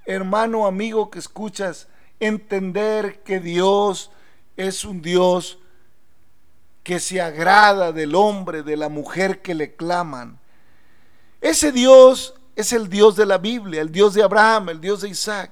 hermano, 0.08 0.66
amigo 0.66 1.12
que 1.12 1.20
escuchas, 1.20 1.88
entender 2.20 3.22
que 3.24 3.40
Dios 3.40 4.10
es 4.56 4.84
un 4.86 5.02
Dios 5.02 5.60
que 6.82 7.00
se 7.00 7.22
agrada 7.22 7.92
del 7.92 8.16
hombre, 8.16 8.64
de 8.64 8.78
la 8.78 8.90
mujer 8.90 9.42
que 9.42 9.54
le 9.54 9.76
claman. 9.76 10.40
Ese 11.42 11.72
Dios 11.72 12.34
es 12.56 12.72
el 12.72 12.90
Dios 12.90 13.18
de 13.18 13.26
la 13.26 13.38
Biblia, 13.38 13.82
el 13.82 13.92
Dios 13.92 14.14
de 14.14 14.24
Abraham, 14.24 14.70
el 14.70 14.82
Dios 14.82 15.02
de 15.02 15.10
Isaac. 15.10 15.52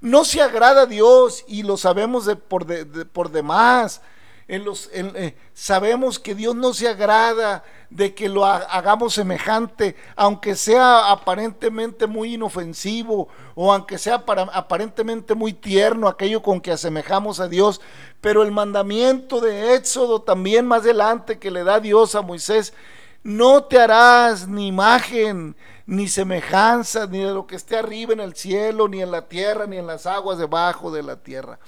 No 0.00 0.24
se 0.24 0.40
agrada 0.40 0.82
a 0.82 0.86
Dios 0.86 1.44
y 1.46 1.62
lo 1.62 1.76
sabemos 1.76 2.24
de, 2.24 2.34
por, 2.34 2.66
por 3.10 3.30
demás 3.30 4.00
los, 4.48 4.90
eh, 4.92 5.36
sabemos 5.54 6.18
que 6.18 6.34
Dios 6.34 6.54
no 6.54 6.74
se 6.74 6.88
agrada 6.88 7.64
de 7.90 8.14
que 8.14 8.28
lo 8.28 8.44
hagamos 8.44 9.14
semejante, 9.14 9.96
aunque 10.16 10.56
sea 10.56 11.10
aparentemente 11.10 12.06
muy 12.06 12.34
inofensivo 12.34 13.28
o 13.54 13.72
aunque 13.72 13.98
sea 13.98 14.24
aparentemente 14.52 15.34
muy 15.34 15.52
tierno 15.52 16.08
aquello 16.08 16.42
con 16.42 16.60
que 16.60 16.72
asemejamos 16.72 17.40
a 17.40 17.48
Dios. 17.48 17.80
Pero 18.20 18.42
el 18.42 18.50
mandamiento 18.50 19.40
de 19.40 19.74
Éxodo 19.74 20.22
también 20.22 20.66
más 20.66 20.82
adelante 20.82 21.38
que 21.38 21.50
le 21.50 21.64
da 21.64 21.80
Dios 21.80 22.14
a 22.14 22.22
Moisés, 22.22 22.72
no 23.22 23.64
te 23.64 23.78
harás 23.78 24.48
ni 24.48 24.66
imagen, 24.66 25.54
ni 25.86 26.08
semejanza, 26.08 27.06
ni 27.06 27.20
de 27.20 27.32
lo 27.32 27.46
que 27.46 27.56
esté 27.56 27.76
arriba 27.76 28.12
en 28.12 28.20
el 28.20 28.34
cielo, 28.34 28.88
ni 28.88 29.02
en 29.02 29.10
la 29.10 29.28
tierra, 29.28 29.66
ni 29.66 29.76
en 29.76 29.86
las 29.86 30.06
aguas 30.06 30.38
debajo 30.38 30.90
de 30.90 31.02
la 31.02 31.16
tierra. 31.16 31.58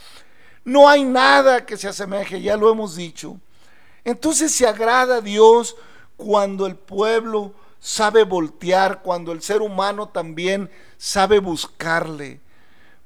No 0.65 0.89
hay 0.89 1.05
nada 1.05 1.67
que 1.67 1.77
se 1.77 1.89
asemeje, 1.89 2.41
ya 2.41 2.57
lo 2.57 2.71
hemos 2.71 2.97
dicho. 2.97 3.39
Entonces 4.05 4.55
se 4.55 4.67
agrada 4.67 5.17
a 5.17 5.21
Dios 5.21 5.77
cuando 6.17 6.67
el 6.67 6.77
pueblo 6.77 7.53
sabe 7.79 8.25
voltear, 8.25 9.03
cuando 9.03 9.33
el 9.33 9.43
ser 9.43 9.61
humano 9.61 10.09
también 10.09 10.71
sabe 10.97 11.39
buscarle. 11.39 12.41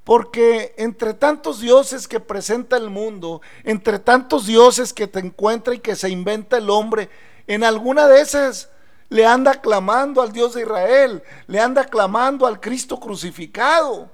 Porque 0.05 0.75
entre 0.79 1.15
tantos 1.15 1.61
dioses 1.61 2.09
que 2.09 2.21
presenta 2.21 2.77
el 2.77 2.89
mundo, 2.89 3.43
entre 3.65 3.99
tantos 3.99 4.47
dioses 4.47 4.93
que 4.93 5.07
te 5.07 5.19
encuentra 5.19 5.75
y 5.75 5.81
que 5.81 5.97
se 5.97 6.09
inventa 6.09 6.59
el 6.59 6.71
hombre, 6.71 7.11
en 7.47 7.65
alguna 7.65 8.07
de 8.07 8.21
esas 8.21 8.71
le 9.09 9.27
anda 9.27 9.61
clamando 9.61 10.23
al 10.23 10.33
Dios 10.33 10.55
de 10.55 10.63
Israel, 10.63 11.23
le 11.47 11.61
anda 11.61 11.85
clamando 11.85 12.47
al 12.47 12.61
Cristo 12.61 13.01
crucificado. 13.01 14.11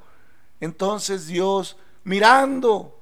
Entonces 0.60 1.26
Dios, 1.26 1.76
mirando 2.04 2.93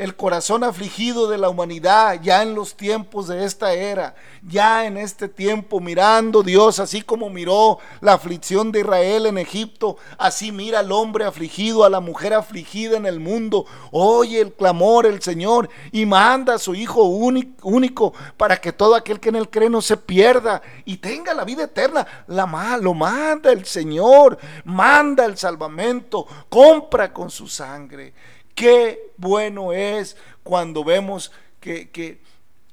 el 0.00 0.16
corazón 0.16 0.64
afligido 0.64 1.28
de 1.28 1.36
la 1.36 1.50
humanidad 1.50 2.22
ya 2.22 2.42
en 2.42 2.54
los 2.54 2.74
tiempos 2.74 3.28
de 3.28 3.44
esta 3.44 3.74
era, 3.74 4.14
ya 4.40 4.86
en 4.86 4.96
este 4.96 5.28
tiempo 5.28 5.78
mirando 5.78 6.42
Dios, 6.42 6.78
así 6.78 7.02
como 7.02 7.28
miró 7.28 7.78
la 8.00 8.14
aflicción 8.14 8.72
de 8.72 8.80
Israel 8.80 9.26
en 9.26 9.36
Egipto, 9.36 9.98
así 10.16 10.52
mira 10.52 10.78
al 10.78 10.90
hombre 10.90 11.26
afligido, 11.26 11.84
a 11.84 11.90
la 11.90 12.00
mujer 12.00 12.32
afligida 12.32 12.96
en 12.96 13.04
el 13.04 13.20
mundo, 13.20 13.66
oye 13.90 14.40
el 14.40 14.54
clamor 14.54 15.04
el 15.04 15.20
Señor 15.20 15.68
y 15.92 16.06
manda 16.06 16.54
a 16.54 16.58
su 16.58 16.74
Hijo 16.74 17.02
único 17.02 18.14
para 18.38 18.56
que 18.58 18.72
todo 18.72 18.94
aquel 18.94 19.20
que 19.20 19.28
en 19.28 19.36
él 19.36 19.50
cree 19.50 19.68
no 19.68 19.82
se 19.82 19.98
pierda 19.98 20.62
y 20.86 20.96
tenga 20.96 21.34
la 21.34 21.44
vida 21.44 21.64
eterna. 21.64 22.06
La, 22.26 22.78
lo 22.80 22.94
manda 22.94 23.52
el 23.52 23.66
Señor, 23.66 24.38
manda 24.64 25.26
el 25.26 25.36
salvamento, 25.36 26.26
compra 26.48 27.12
con 27.12 27.28
su 27.28 27.46
sangre. 27.46 28.14
Qué 28.60 29.14
bueno 29.16 29.72
es 29.72 30.18
cuando 30.42 30.84
vemos 30.84 31.32
que, 31.60 32.20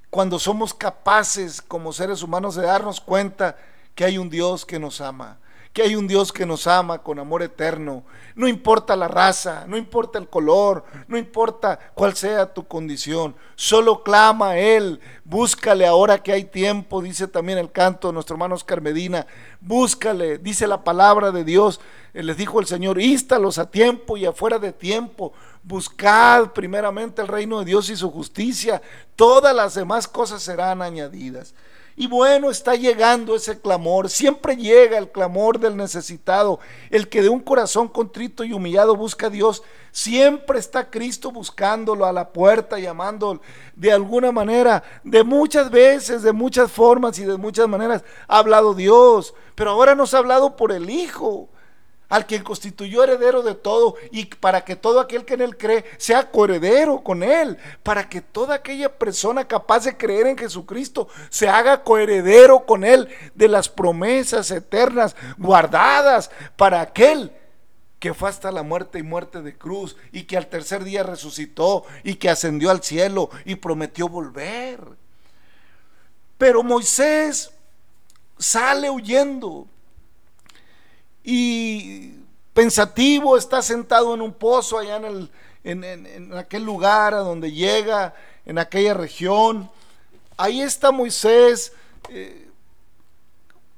cuando 0.09 0.37
somos 0.37 0.73
capaces 0.73 1.61
como 1.61 1.93
seres 1.93 2.21
humanos 2.21 2.55
de 2.55 2.63
darnos 2.63 2.99
cuenta 2.99 3.55
que 3.95 4.03
hay 4.03 4.17
un 4.17 4.29
Dios 4.29 4.65
que 4.65 4.79
nos 4.79 4.99
ama, 4.99 5.39
que 5.73 5.81
hay 5.83 5.95
un 5.95 6.07
Dios 6.07 6.31
que 6.31 6.45
nos 6.45 6.67
ama 6.67 6.99
con 6.99 7.19
amor 7.19 7.43
eterno. 7.43 8.03
No 8.35 8.47
importa 8.47 8.95
la 8.95 9.07
raza, 9.07 9.65
no 9.67 9.77
importa 9.77 10.19
el 10.19 10.27
color, 10.27 10.83
no 11.07 11.17
importa 11.17 11.79
cuál 11.93 12.15
sea 12.15 12.53
tu 12.53 12.67
condición, 12.67 13.35
solo 13.55 14.03
clama 14.03 14.51
a 14.51 14.57
Él, 14.57 14.99
búscale 15.23 15.85
ahora 15.85 16.21
que 16.21 16.31
hay 16.31 16.43
tiempo, 16.43 17.01
dice 17.01 17.27
también 17.27 17.57
el 17.57 17.71
canto 17.71 18.07
de 18.07 18.13
nuestro 18.13 18.35
hermano 18.35 18.55
Oscar 18.55 18.81
Medina, 18.81 19.25
búscale, 19.59 20.37
dice 20.37 20.67
la 20.67 20.83
palabra 20.83 21.31
de 21.31 21.43
Dios, 21.43 21.79
eh, 22.13 22.23
les 22.23 22.37
dijo 22.37 22.59
el 22.59 22.67
Señor, 22.67 23.01
ístalos 23.01 23.57
a 23.57 23.69
tiempo 23.71 24.17
y 24.17 24.25
afuera 24.25 24.59
de 24.59 24.71
tiempo, 24.71 25.33
Buscad 25.67 26.53
primeramente 26.53 27.21
el 27.21 27.27
reino 27.27 27.59
de 27.59 27.65
Dios 27.65 27.89
y 27.89 27.97
su 27.97 28.09
justicia. 28.09 28.81
Todas 29.17 29.53
las 29.53 29.75
demás 29.75 30.07
cosas 30.07 30.41
serán 30.41 30.81
añadidas. 30.81 31.53
Y 31.99 32.05
bueno, 32.05 32.51
está 32.51 32.75
llegando 32.75 33.35
ese 33.35 33.59
clamor. 33.59 34.07
Siempre 34.11 34.55
llega 34.55 34.99
el 34.99 35.09
clamor 35.09 35.57
del 35.59 35.75
necesitado. 35.75 36.59
El 36.91 37.09
que 37.09 37.23
de 37.23 37.29
un 37.29 37.39
corazón 37.39 37.87
contrito 37.87 38.43
y 38.43 38.53
humillado 38.53 38.95
busca 38.95 39.27
a 39.27 39.29
Dios. 39.31 39.63
Siempre 39.91 40.59
está 40.59 40.91
Cristo 40.91 41.31
buscándolo 41.31 42.05
a 42.05 42.13
la 42.13 42.31
puerta, 42.31 42.77
llamándolo 42.77 43.41
de 43.75 43.91
alguna 43.91 44.31
manera. 44.31 44.83
De 45.03 45.23
muchas 45.23 45.71
veces, 45.71 46.21
de 46.21 46.33
muchas 46.33 46.71
formas 46.71 47.17
y 47.17 47.23
de 47.25 47.35
muchas 47.35 47.67
maneras 47.67 48.03
ha 48.27 48.37
hablado 48.37 48.75
Dios. 48.75 49.33
Pero 49.55 49.71
ahora 49.71 49.95
nos 49.95 50.13
ha 50.13 50.19
hablado 50.19 50.55
por 50.55 50.71
el 50.71 50.91
Hijo 50.91 51.49
al 52.09 52.25
quien 52.25 52.43
constituyó 52.43 53.03
heredero 53.03 53.41
de 53.41 53.55
todo 53.55 53.95
y 54.11 54.25
para 54.25 54.63
que 54.63 54.75
todo 54.75 54.99
aquel 54.99 55.25
que 55.25 55.33
en 55.33 55.41
él 55.41 55.57
cree 55.57 55.85
sea 55.97 56.31
coheredero 56.31 57.03
con 57.03 57.23
él, 57.23 57.57
para 57.83 58.07
que 58.07 58.21
toda 58.21 58.55
aquella 58.55 58.97
persona 58.97 59.47
capaz 59.47 59.83
de 59.85 59.97
creer 59.97 60.27
en 60.27 60.37
Jesucristo 60.37 61.07
se 61.29 61.49
haga 61.49 61.83
coheredero 61.83 62.65
con 62.65 62.83
él 62.83 63.09
de 63.35 63.47
las 63.47 63.69
promesas 63.69 64.51
eternas 64.51 65.15
guardadas 65.37 66.31
para 66.55 66.81
aquel 66.81 67.31
que 67.99 68.13
fue 68.13 68.29
hasta 68.29 68.51
la 68.51 68.63
muerte 68.63 68.99
y 68.99 69.03
muerte 69.03 69.41
de 69.41 69.57
cruz 69.57 69.97
y 70.11 70.23
que 70.23 70.37
al 70.37 70.47
tercer 70.47 70.83
día 70.83 71.03
resucitó 71.03 71.83
y 72.03 72.15
que 72.15 72.29
ascendió 72.29 72.69
al 72.69 72.83
cielo 72.83 73.29
y 73.43 73.55
prometió 73.55 74.07
volver. 74.07 74.79
Pero 76.37 76.61
Moisés 76.61 77.51
sale 78.37 78.89
huyendo 78.89 79.67
y 81.29 82.13
pensativo 82.53 83.35
está 83.35 83.61
sentado 83.61 84.13
en 84.15 84.21
un 84.21 84.33
pozo 84.33 84.79
allá 84.79 84.95
en, 84.95 85.03
el, 85.03 85.29
en, 85.65 86.33
aquel 86.37 86.63
lugar 86.63 87.13
a 87.13 87.17
donde 87.17 87.51
llega, 87.51 88.15
en 88.45 88.57
aquella 88.57 88.93
región. 88.93 89.69
Ahí 90.37 90.61
está 90.61 90.89
Moisés 90.93 91.73
eh, 92.07 92.47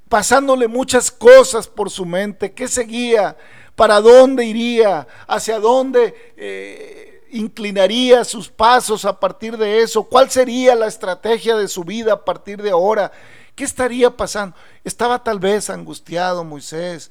pasándole 0.08 0.68
muchas 0.68 1.10
cosas 1.10 1.68
por 1.68 1.90
su 1.90 2.06
mente. 2.06 2.54
¿Qué 2.54 2.68
seguía? 2.68 3.36
¿Para 3.76 4.00
dónde 4.00 4.46
iría? 4.46 5.08
¿Hacia 5.28 5.58
dónde 5.58 6.34
eh, 6.38 7.24
inclinaría 7.32 8.24
sus 8.24 8.48
pasos 8.48 9.06
a 9.06 9.20
partir 9.20 9.58
de 9.58 9.82
eso? 9.82 10.04
¿Cuál 10.04 10.30
sería 10.30 10.76
la 10.76 10.86
estrategia 10.86 11.56
de 11.58 11.68
su 11.68 11.84
vida 11.84 12.14
a 12.14 12.24
partir 12.24 12.62
de 12.62 12.70
ahora? 12.70 13.12
¿Qué 13.56 13.64
estaría 13.64 14.16
pasando? 14.16 14.56
Estaba 14.84 15.24
tal 15.24 15.40
vez 15.40 15.72
angustiado 15.72 16.44
Moisés 16.44 17.10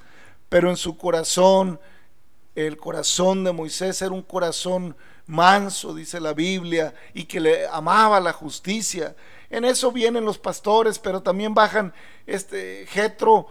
pero 0.49 0.71
en 0.71 0.77
su 0.77 0.97
corazón, 0.97 1.81
el 2.55 2.77
corazón 2.77 3.45
de 3.45 3.53
Moisés 3.53 4.01
era 4.03 4.13
un 4.13 4.23
corazón 4.23 4.97
manso, 5.27 5.95
dice 5.95 6.21
la 6.21 6.33
Biblia, 6.33 6.95
y 7.15 7.25
que 7.25 7.41
le 7.41 7.67
amaba 7.69 8.19
la 8.19 8.33
justicia. 8.33 9.15
En 9.51 9.65
eso 9.65 9.93
vienen 9.93 10.25
los 10.25 10.39
pastores, 10.39 10.99
pero 10.99 11.23
también 11.23 11.55
bajan 11.55 11.93
este 12.27 12.87
Jetro, 12.89 13.47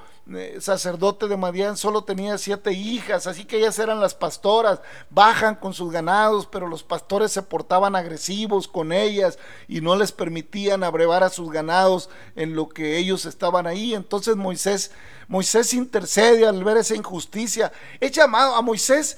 sacerdote 0.59 1.27
de 1.27 1.37
Madián, 1.37 1.77
solo 1.77 2.03
tenía 2.03 2.37
siete 2.37 2.73
hijas, 2.73 3.27
así 3.27 3.45
que 3.45 3.57
ellas 3.57 3.79
eran 3.79 4.01
las 4.01 4.13
pastoras, 4.13 4.81
bajan 5.09 5.55
con 5.55 5.73
sus 5.73 5.91
ganados, 5.91 6.47
pero 6.47 6.67
los 6.67 6.83
pastores 6.83 7.31
se 7.31 7.41
portaban 7.41 7.95
agresivos 7.95 8.67
con 8.67 8.91
ellas 8.91 9.39
y 9.67 9.81
no 9.81 9.95
les 9.95 10.11
permitían 10.11 10.83
abrevar 10.83 11.23
a 11.23 11.29
sus 11.29 11.49
ganados 11.51 12.09
en 12.35 12.55
lo 12.55 12.67
que 12.67 12.97
ellos 12.97 13.25
estaban 13.25 13.67
ahí. 13.67 13.93
Entonces 13.93 14.35
Moisés, 14.35 14.91
Moisés 15.27 15.73
intercede 15.73 16.45
al 16.45 16.63
ver 16.63 16.77
esa 16.77 16.95
injusticia. 16.95 17.71
Es 17.99 18.11
llamado 18.11 18.55
a 18.55 18.61
Moisés 18.61 19.17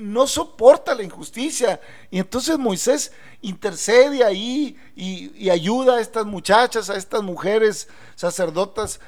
no 0.00 0.26
soporta 0.26 0.94
la 0.94 1.02
injusticia. 1.02 1.80
Y 2.10 2.18
entonces 2.18 2.58
Moisés 2.58 3.12
intercede 3.42 4.24
ahí 4.24 4.76
y, 4.96 5.48
ayuda 5.50 5.96
a 5.96 6.00
estas 6.00 6.26
muchachas, 6.26 6.90
a 6.90 6.96
estas 6.96 7.22
mujeres 7.22 7.88
sacerdotas, 8.16 9.00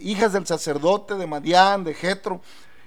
hijas 0.00 0.32
del 0.32 0.46
sacerdote 0.46 1.14
de 1.14 1.26
Madián, 1.26 1.84
de 1.84 1.94
Jetro, 1.94 2.40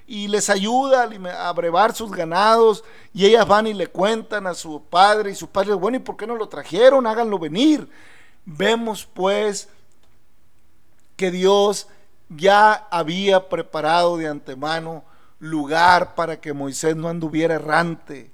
y 0.06 0.28
les 0.28 0.50
ayuda 0.50 1.08
a 1.38 1.52
brevar 1.52 1.94
sus 1.94 2.10
ganados. 2.10 2.84
Y 3.14 3.26
ellas 3.26 3.46
van 3.46 3.66
y 3.66 3.74
le 3.74 3.86
cuentan 3.86 4.46
a 4.46 4.54
su 4.54 4.82
padre, 4.82 5.30
y 5.30 5.34
su 5.34 5.48
padre, 5.48 5.74
bueno, 5.74 5.98
¿y 5.98 6.00
por 6.00 6.16
qué 6.16 6.26
no 6.26 6.36
lo 6.36 6.48
trajeron? 6.48 7.06
Háganlo 7.06 7.38
venir. 7.38 7.88
Vemos 8.44 9.06
pues 9.12 9.68
que 11.16 11.30
Dios 11.30 11.86
ya 12.28 12.88
había 12.90 13.48
preparado 13.48 14.16
de 14.16 14.26
antemano 14.26 15.04
lugar 15.42 16.14
para 16.14 16.40
que 16.40 16.52
Moisés 16.52 16.94
no 16.94 17.08
anduviera 17.08 17.56
errante. 17.56 18.30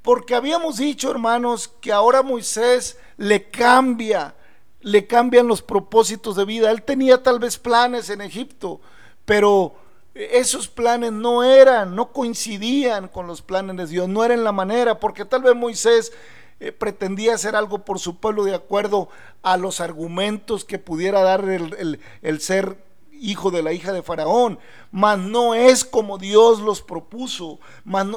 Porque 0.00 0.34
habíamos 0.34 0.78
dicho, 0.78 1.10
hermanos, 1.10 1.68
que 1.82 1.92
ahora 1.92 2.22
Moisés 2.22 2.98
le 3.18 3.50
cambia, 3.50 4.34
le 4.80 5.06
cambian 5.06 5.46
los 5.46 5.60
propósitos 5.60 6.34
de 6.34 6.46
vida. 6.46 6.70
Él 6.70 6.82
tenía 6.82 7.22
tal 7.22 7.38
vez 7.38 7.58
planes 7.58 8.08
en 8.08 8.22
Egipto, 8.22 8.80
pero 9.26 9.74
esos 10.14 10.66
planes 10.66 11.12
no 11.12 11.44
eran, 11.44 11.94
no 11.94 12.10
coincidían 12.10 13.08
con 13.08 13.26
los 13.26 13.42
planes 13.42 13.76
de 13.76 13.86
Dios, 13.86 14.08
no 14.08 14.24
eran 14.24 14.44
la 14.44 14.52
manera, 14.52 14.98
porque 14.98 15.26
tal 15.26 15.42
vez 15.42 15.54
Moisés 15.54 16.14
eh, 16.58 16.72
pretendía 16.72 17.34
hacer 17.34 17.54
algo 17.54 17.84
por 17.84 17.98
su 17.98 18.18
pueblo 18.18 18.44
de 18.44 18.54
acuerdo 18.54 19.10
a 19.42 19.58
los 19.58 19.80
argumentos 19.80 20.64
que 20.64 20.78
pudiera 20.78 21.20
dar 21.20 21.46
el, 21.50 22.00
el 22.22 22.40
ser 22.40 22.87
hijo 23.20 23.50
de 23.50 23.62
la 23.62 23.72
hija 23.72 23.92
de 23.92 24.02
Faraón, 24.02 24.58
mas 24.90 25.18
no 25.18 25.54
es 25.54 25.84
como 25.84 26.18
Dios 26.18 26.60
los 26.60 26.82
propuso. 26.82 27.58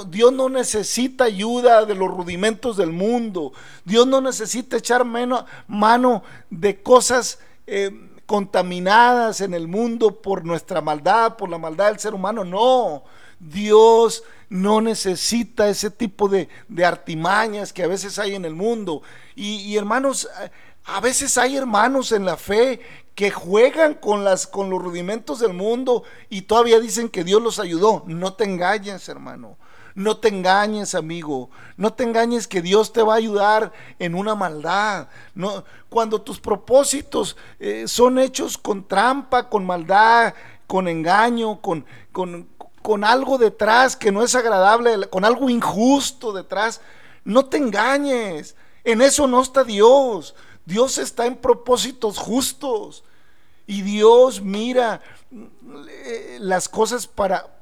Dios 0.08 0.34
no 0.34 0.50
necesita 0.50 1.26
ayuda 1.26 1.86
de 1.86 1.96
los 1.96 2.10
rudimentos 2.10 2.78
del 2.78 2.92
mundo. 2.92 3.54
Dios 3.86 4.08
no 4.08 4.22
necesita 4.22 4.78
echar 4.78 5.06
mano 5.06 6.24
de 6.50 6.82
cosas 6.82 7.40
eh, 7.68 7.92
contaminadas 8.26 9.42
en 9.42 9.54
el 9.54 9.68
mundo 9.68 10.22
por 10.22 10.46
nuestra 10.46 10.82
maldad, 10.82 11.36
por 11.36 11.50
la 11.50 11.58
maldad 11.58 11.88
del 11.88 12.00
ser 12.00 12.14
humano. 12.14 12.44
No, 12.44 13.04
Dios 13.40 14.24
no 14.50 14.82
necesita 14.82 15.70
ese 15.70 15.90
tipo 15.90 16.30
de, 16.30 16.48
artimañas 16.86 17.74
que 17.74 17.84
a 17.84 17.88
veces 17.88 18.20
hay 18.20 18.36
en 18.36 18.46
el 18.46 18.56
mundo. 18.56 19.02
y 19.36 19.76
hermanos, 19.76 20.30
a 20.86 21.00
veces 21.00 21.38
hay 21.38 21.58
hermanos 21.58 22.12
en 22.12 22.26
la 22.26 22.38
fe 22.38 22.82
que 23.16 23.30
juegan 23.30 23.94
con, 23.96 24.24
las, 24.24 24.48
con 24.48 24.70
los 24.70 24.82
rudimentos 24.82 25.40
del 25.40 25.54
mundo 25.54 26.04
y 26.30 26.44
todavía 26.44 26.80
dicen 26.80 27.10
que 27.10 27.24
Dios 27.24 27.42
los 27.42 27.60
ayudó. 27.60 28.04
No 28.08 28.34
te 28.34 28.46
engañes, 28.46 29.08
hermano. 29.10 29.58
No 29.94 30.18
te 30.18 30.30
engañes, 30.30 30.96
amigo. 30.96 31.50
No 31.78 31.94
te 31.94 32.04
engañes 32.04 32.48
que 32.48 32.62
Dios 32.62 32.94
te 32.94 33.04
va 33.04 33.14
a 33.14 33.18
ayudar 33.18 33.74
en 34.00 34.16
una 34.16 34.36
maldad. 34.36 35.10
No, 35.36 35.66
cuando 35.90 36.22
tus 36.22 36.40
propósitos 36.40 37.36
eh, 37.60 37.86
son 37.88 38.18
hechos 38.18 38.58
con 38.58 38.88
trampa, 38.88 39.50
con 39.50 39.66
maldad, 39.66 40.34
con 40.66 40.88
engaño, 40.88 41.62
con, 41.62 41.86
con, 42.12 42.48
con 42.82 43.04
algo 43.04 43.38
detrás 43.38 43.96
que 43.96 44.12
no 44.12 44.24
es 44.24 44.34
agradable, 44.36 45.10
con 45.10 45.26
algo 45.26 45.50
injusto 45.50 46.32
detrás, 46.32 46.82
no 47.26 47.46
te 47.46 47.58
engañes. 47.58 48.56
En 48.84 49.02
eso 49.02 49.28
no 49.28 49.42
está 49.42 49.64
Dios. 49.64 50.34
Dios 50.72 50.98
está 50.98 51.26
en 51.26 51.36
propósitos 51.36 52.18
justos. 52.18 53.04
Y 53.68 53.82
Dios 53.82 54.42
mira 54.42 55.02
eh, 55.90 56.38
las 56.40 56.70
cosas 56.70 57.08
para... 57.08 57.58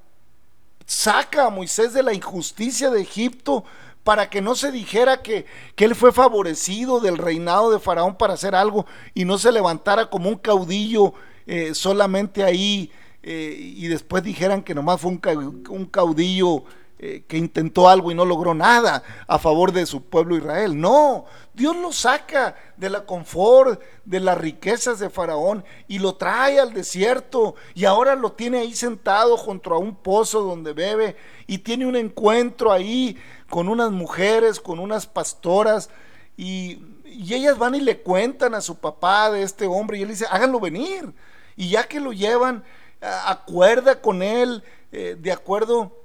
Saca 0.86 1.46
a 1.46 1.50
Moisés 1.50 1.94
de 1.94 2.02
la 2.02 2.14
injusticia 2.14 2.90
de 2.90 3.02
Egipto 3.02 3.64
para 4.04 4.30
que 4.30 4.42
no 4.42 4.56
se 4.56 4.72
dijera 4.72 5.22
que, 5.22 5.46
él 5.78 5.96
fue 5.96 6.12
favorecido 6.12 7.00
del 7.00 7.18
reinado 7.18 7.72
de 7.72 7.80
Faraón 7.80 8.16
para 8.16 8.34
hacer 8.34 8.56
algo 8.56 8.88
y 9.14 9.26
no 9.26 9.38
se 9.38 9.52
levantara 9.52 10.10
como 10.10 10.30
un 10.30 10.38
caudillo 10.38 11.14
eh, 11.46 11.76
solamente 11.76 12.44
ahí 12.44 12.92
eh, 13.22 13.56
y 13.60 13.88
después 13.88 14.24
dijeran 14.24 14.64
que 14.64 14.74
nomás 14.74 15.02
fue 15.02 15.12
un 15.12 15.86
caudillo 15.86 16.64
eh, 17.02 17.24
que 17.30 17.38
intentó 17.38 17.88
algo 17.88 18.12
y 18.12 18.14
no 18.14 18.26
logró 18.26 18.54
nada 18.54 19.04
a 19.26 19.40
favor 19.40 19.72
de 19.72 19.86
su 19.86 20.04
pueblo 20.04 20.36
Israel. 20.36 20.78
No, 20.78 21.28
Dios 21.54 21.74
lo 21.78 21.94
saca 21.94 22.58
de 22.76 22.90
la 22.90 23.06
confort, 23.06 23.82
de 24.04 24.20
las 24.20 24.38
riquezas 24.38 25.00
de 25.00 25.10
Faraón 25.10 25.64
y 25.88 26.00
lo 26.00 26.16
trae 26.16 26.60
al 26.60 26.74
desierto 26.74 27.56
y 27.74 27.86
ahora 27.86 28.16
lo 28.16 28.34
tiene 28.34 28.60
ahí 28.60 28.76
sentado 28.76 29.38
junto 29.38 29.74
a 29.74 29.78
un 29.78 29.96
pozo 29.96 30.42
donde 30.42 30.74
bebe 30.74 31.16
y 31.48 31.60
tiene 31.60 31.86
un 31.86 31.96
encuentro 31.96 32.70
ahí 32.70 33.16
con 33.50 33.70
unas 33.70 33.92
mujeres, 33.92 34.60
con 34.60 34.78
unas 34.78 35.08
pastoras 35.08 35.90
y, 36.36 36.82
ellas 37.06 37.58
van 37.58 37.76
y 37.76 37.80
le 37.80 38.02
cuentan 38.02 38.56
a 38.56 38.62
su 38.62 38.76
papá 38.78 39.32
de 39.32 39.44
este 39.44 39.68
hombre 39.68 39.98
y 39.98 40.02
él 40.02 40.10
dice, 40.10 40.26
háganlo 40.30 40.60
venir. 40.60 41.14
Y 41.56 41.70
ya 41.70 41.88
que 41.88 42.02
lo 42.02 42.12
llevan, 42.12 42.66
acuerda 43.00 44.02
con 44.02 44.22
él 44.22 44.64
eh, 44.92 45.16
de 45.18 45.32
acuerdo 45.32 45.99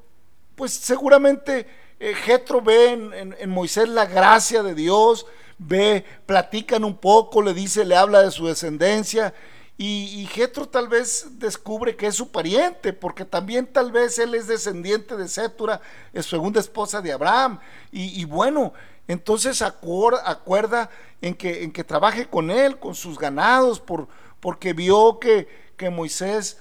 pues 0.57 0.73
seguramente 0.73 1.67
eh, 2.01 2.15
ve 2.63 2.93
en, 3.39 3.51
Moisés 3.51 3.89
la 3.89 4.07
gracia 4.07 4.63
de 4.63 4.75
Dios, 4.75 5.27
ve, 5.59 6.05
platican 6.27 6.85
un 6.85 6.97
poco, 6.97 7.43
le 7.43 7.55
dice, 7.55 7.85
le 7.85 7.97
habla 7.97 8.23
de 8.23 8.31
su 8.31 8.47
descendencia. 8.47 9.35
Y, 9.77 10.29
Jetro 10.33 10.69
tal 10.69 10.87
vez 10.87 11.39
descubre 11.39 11.97
que 11.97 12.07
es 12.07 12.15
su 12.15 12.31
pariente, 12.31 12.93
porque 12.93 13.25
también 13.25 13.67
tal 13.67 13.91
vez 13.91 14.19
él 14.21 14.35
es 14.35 14.47
descendiente 14.47 15.17
de 15.17 15.27
Sétura, 15.27 15.81
es 16.13 16.27
segunda 16.27 16.61
esposa 16.61 17.01
de 17.01 17.13
Abraham. 17.13 17.59
Y, 17.91 18.25
bueno, 18.25 18.73
entonces 19.09 19.63
acuerda, 19.63 20.91
en, 21.21 21.35
que, 21.35 21.65
en 21.65 21.73
que 21.73 21.83
trabaje 21.83 22.27
con 22.27 22.51
él, 22.51 22.79
con 22.79 22.95
sus 22.95 23.19
ganados, 23.19 23.81
por, 23.81 24.07
porque 24.41 24.73
vio 24.75 25.19
que, 25.19 25.49
que 25.77 25.91
Moisés 25.91 26.59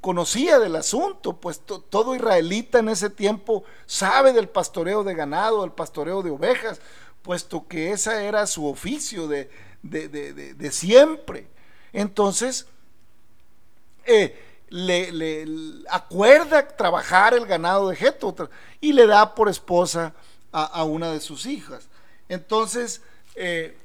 conocía 0.00 0.58
del 0.58 0.76
asunto, 0.76 1.36
pues 1.36 1.60
todo 1.60 2.14
israelita 2.14 2.80
en 2.80 2.88
ese 2.88 3.08
tiempo 3.08 3.64
sabe 3.86 4.32
del 4.32 4.48
pastoreo 4.48 5.04
de 5.04 5.14
ganado, 5.14 5.62
del 5.62 5.72
pastoreo 5.72 6.22
de 6.22 6.30
ovejas, 6.30 6.80
puesto 7.22 7.66
que 7.68 7.92
ese 7.92 8.26
era 8.26 8.46
su 8.46 8.66
oficio 8.66 9.28
de, 9.28 9.50
de, 9.82 10.70
siempre. 10.72 11.48
Entonces, 11.92 12.66
eh, 14.04 14.42
le, 14.68 15.84
acuerda 15.88 16.66
trabajar 16.66 17.34
el 17.34 17.46
ganado 17.46 17.88
de 17.88 17.96
Jeto 17.96 18.34
y 18.80 18.92
le 18.92 19.06
da 19.06 19.34
por 19.34 19.48
esposa 19.48 20.14
a, 20.52 20.84
una 20.84 21.12
de 21.12 21.20
sus 21.20 21.46
hijas. 21.46 21.88
Entonces, 22.28 23.02
eh, 23.34 23.76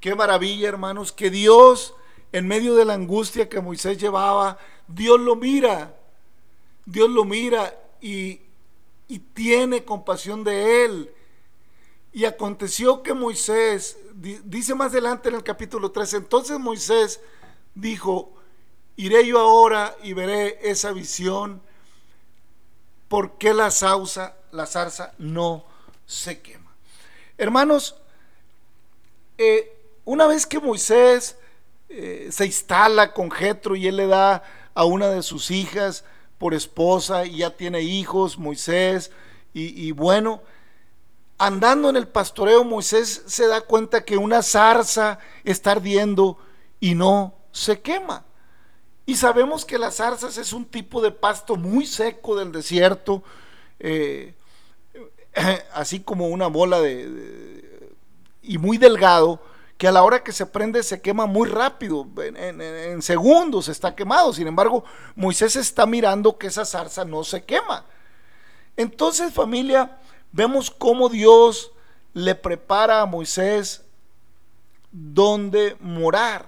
qué 0.00 0.14
maravilla, 0.14 0.68
hermanos, 0.68 1.12
que 1.12 1.30
Dios, 1.30 1.94
en 2.32 2.48
medio 2.48 2.74
de 2.74 2.84
la 2.84 2.94
angustia 2.94 3.48
que 3.48 3.60
Moisés 3.60 3.98
llevaba, 3.98 4.58
Dios 4.92 5.20
lo 5.20 5.36
mira, 5.36 5.94
Dios 6.84 7.08
lo 7.10 7.24
mira 7.24 7.74
y, 8.00 8.40
tiene 9.34 9.84
compasión 9.84 10.44
de 10.44 10.84
él. 10.84 11.10
Y 12.12 12.24
aconteció 12.24 13.02
que 13.02 13.14
Moisés, 13.14 13.98
dice 14.44 14.74
más 14.74 14.92
adelante 14.92 15.28
en 15.28 15.36
el 15.36 15.42
capítulo 15.42 15.90
3, 15.90 16.14
entonces 16.14 16.58
Moisés 16.58 17.20
dijo, 17.74 18.32
iré 18.96 19.26
yo 19.26 19.38
ahora 19.38 19.96
y 20.02 20.12
veré 20.12 20.58
esa 20.62 20.92
visión, 20.92 21.60
porque 23.08 23.54
la 23.54 23.70
sausa, 23.70 24.36
la 24.52 24.66
zarza 24.66 25.14
no 25.18 25.64
se 26.06 26.40
quema. 26.40 26.72
Hermanos, 27.38 27.96
eh, 29.38 29.72
una 30.04 30.26
vez 30.26 30.46
que 30.46 30.60
Moisés 30.60 31.36
eh, 31.88 32.28
se 32.30 32.46
instala 32.46 33.12
con 33.12 33.30
Jetro 33.30 33.74
y 33.74 33.86
él 33.88 33.96
le 33.96 34.06
da 34.06 34.42
a 34.74 34.84
una 34.84 35.08
de 35.08 35.22
sus 35.22 35.50
hijas 35.50 36.04
por 36.38 36.54
esposa 36.54 37.26
y 37.26 37.38
ya 37.38 37.56
tiene 37.56 37.82
hijos, 37.82 38.38
Moisés, 38.38 39.10
y, 39.52 39.90
bueno, 39.90 40.42
andando 41.36 41.90
en 41.90 41.96
el 41.96 42.06
pastoreo, 42.06 42.62
Moisés 42.62 43.24
se 43.26 43.48
da 43.48 43.60
cuenta 43.62 44.04
que 44.04 44.16
una 44.16 44.42
zarza 44.42 45.18
está 45.42 45.72
ardiendo 45.72 46.38
y 46.78 46.94
no 46.94 47.34
se 47.50 47.80
quema. 47.80 48.24
Y 49.06 49.16
sabemos 49.16 49.64
que 49.64 49.76
las 49.76 49.96
zarzas 49.96 50.38
es 50.38 50.52
un 50.52 50.64
tipo 50.64 51.02
de 51.02 51.10
pasto 51.10 51.56
muy 51.56 51.84
seco 51.84 52.38
del 52.38 52.52
desierto. 52.52 53.24
Eh, 53.80 54.34
así 55.74 56.00
como 56.00 56.28
una 56.28 56.46
bola 56.46 56.80
de, 56.80 57.90
y 58.42 58.58
muy 58.58 58.78
delgado, 58.78 59.40
que 59.80 59.88
a 59.88 59.92
la 59.92 60.02
hora 60.02 60.22
que 60.22 60.32
se 60.32 60.44
prende 60.44 60.82
se 60.82 61.00
quema 61.00 61.24
muy 61.24 61.48
rápido, 61.48 62.06
en, 62.22 63.00
segundos 63.00 63.66
está 63.66 63.96
quemado. 63.96 64.30
Sin 64.34 64.46
embargo, 64.46 64.84
Moisés 65.16 65.56
está 65.56 65.86
mirando 65.86 66.36
que 66.36 66.48
esa 66.48 66.66
zarza 66.66 67.02
no 67.06 67.24
se 67.24 67.44
quema. 67.44 67.86
Entonces, 68.76 69.32
familia, 69.32 69.96
vemos 70.32 70.70
cómo 70.70 71.08
Dios 71.08 71.72
le 72.12 72.34
prepara 72.34 73.00
a 73.00 73.06
Moisés 73.06 73.82
donde 74.92 75.78
morar. 75.80 76.44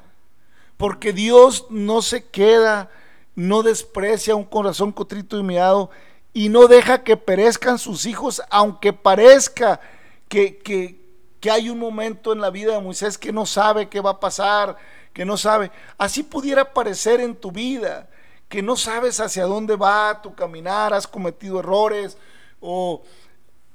Porque 0.76 1.14
Dios 1.14 1.64
no 1.70 2.02
se 2.02 2.26
queda, 2.26 2.90
no 3.34 3.62
desprecia 3.62 4.36
un 4.36 4.44
corazón 4.44 4.92
cotrito 4.92 5.38
y 5.38 5.42
mirado 5.42 5.88
y 6.34 6.50
no 6.50 6.66
deja 6.66 7.02
que 7.02 7.16
perezcan 7.16 7.78
sus 7.78 8.04
hijos, 8.04 8.42
aunque 8.50 8.92
parezca 8.92 9.80
que, 10.28 11.01
que 11.42 11.50
hay 11.50 11.68
un 11.68 11.80
momento 11.80 12.32
en 12.32 12.40
la 12.40 12.50
vida 12.50 12.72
de 12.72 12.80
Moisés 12.80 13.18
que 13.18 13.32
no 13.32 13.46
sabe 13.46 13.88
qué 13.88 14.00
va 14.00 14.10
a 14.10 14.20
pasar, 14.20 14.76
que 15.12 15.24
no 15.24 15.36
sabe. 15.36 15.72
Así 15.98 16.22
pudiera 16.22 16.72
parecer 16.72 17.20
en 17.20 17.34
tu 17.34 17.50
vida, 17.50 18.08
que 18.48 18.62
no 18.62 18.76
sabes 18.76 19.18
hacia 19.18 19.44
dónde 19.44 19.74
va 19.74 20.22
tu 20.22 20.36
caminar, 20.36 20.94
has 20.94 21.08
cometido 21.08 21.58
errores 21.58 22.16
o, 22.60 23.02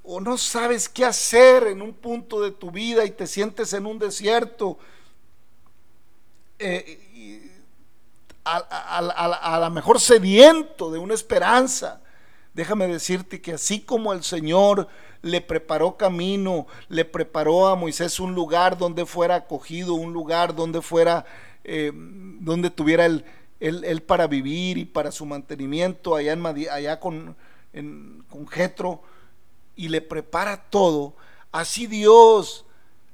o 0.01 0.21
no 0.21 0.37
sabes 0.37 0.87
qué 0.87 1.03
hacer 1.03 1.67
en 1.67 1.81
un 1.81 1.93
punto 1.93 2.39
de 2.39 2.51
tu 2.51 2.71
vida 2.71 3.03
y 3.03 3.11
te 3.11 3.27
sientes 3.27 3.73
en 3.73 3.85
un 3.85 3.99
desierto. 3.99 4.77
Eh, 6.59 7.51
a, 8.45 9.59
lo 9.59 9.69
mejor 9.71 9.99
sediento 9.99 10.89
de 10.89 10.99
una 10.99 11.15
esperanza. 11.15 11.99
Déjame 12.57 12.87
decirte 12.87 13.39
que 13.39 13.53
así 13.53 13.81
como 13.81 14.13
el 14.13 14.23
Señor 14.23 14.87
le 15.21 15.41
preparó 15.41 15.95
camino, 15.95 16.65
le 16.89 17.05
preparó 17.05 17.67
a 17.67 17.75
Moisés 17.75 18.19
un 18.19 18.33
lugar 18.33 18.79
donde 18.79 19.05
fuera 19.05 19.35
acogido, 19.35 19.93
un 19.93 20.11
lugar 20.11 20.55
donde 20.55 20.81
fuera, 20.81 21.23
eh, 21.63 21.91
donde 21.93 22.71
tuviera 22.71 23.05
él, 23.05 24.03
para 24.07 24.25
vivir 24.25 24.79
y 24.79 24.85
para 24.85 25.11
su 25.11 25.23
mantenimiento 25.27 26.15
allá, 26.15 26.33
en, 26.33 26.43
allá 26.47 26.99
con, 26.99 27.35
con 28.27 28.49
y 29.75 29.89
le 29.89 30.01
prepara 30.01 30.57
todo. 30.71 31.13
Así 31.51 31.85
Dios 31.85 32.65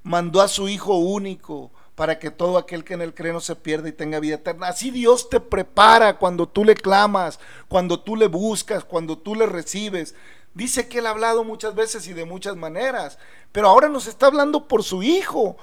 mandó 0.04 0.40
a 0.40 0.48
su 0.48 0.70
Hijo 0.70 0.96
único 0.96 1.70
para 1.96 2.20
que 2.20 2.32
todo 2.32 2.58
aquel 2.58 2.84
que 2.84 2.96
en 2.96 3.02
él 3.02 3.14
cree 3.14 3.34
no 3.34 3.40
se 3.40 3.56
pierda 3.56 3.90
y 3.90 3.94
tenga 3.94 4.20
vida 4.20 4.36
eterna. 4.36 4.68
Así 4.68 4.92
Dios 4.92 5.30
te 5.30 5.40
prepara 5.40 6.18
cuando 6.18 6.48
tú 6.48 6.64
le 6.64 6.76
clamas, 6.76 7.40
cuando 7.68 8.00
tú 8.00 8.16
le 8.16 8.28
buscas, 8.28 8.84
cuando 8.84 9.18
tú 9.18 9.36
le 9.36 9.46
recibes. 9.46 10.16
Dice 10.56 10.88
que 10.88 11.00
Él 11.00 11.08
ha 11.08 11.12
hablado 11.12 11.44
muchas 11.44 11.74
veces 11.74 12.08
y 12.08 12.14
de 12.14 12.26
muchas 12.26 12.56
maneras, 12.56 13.18
pero 13.52 13.68
ahora 13.68 13.90
nos 13.90 14.06
está 14.06 14.28
hablando 14.28 14.68
por 14.68 14.84
su 14.84 15.02
Hijo. 15.02 15.58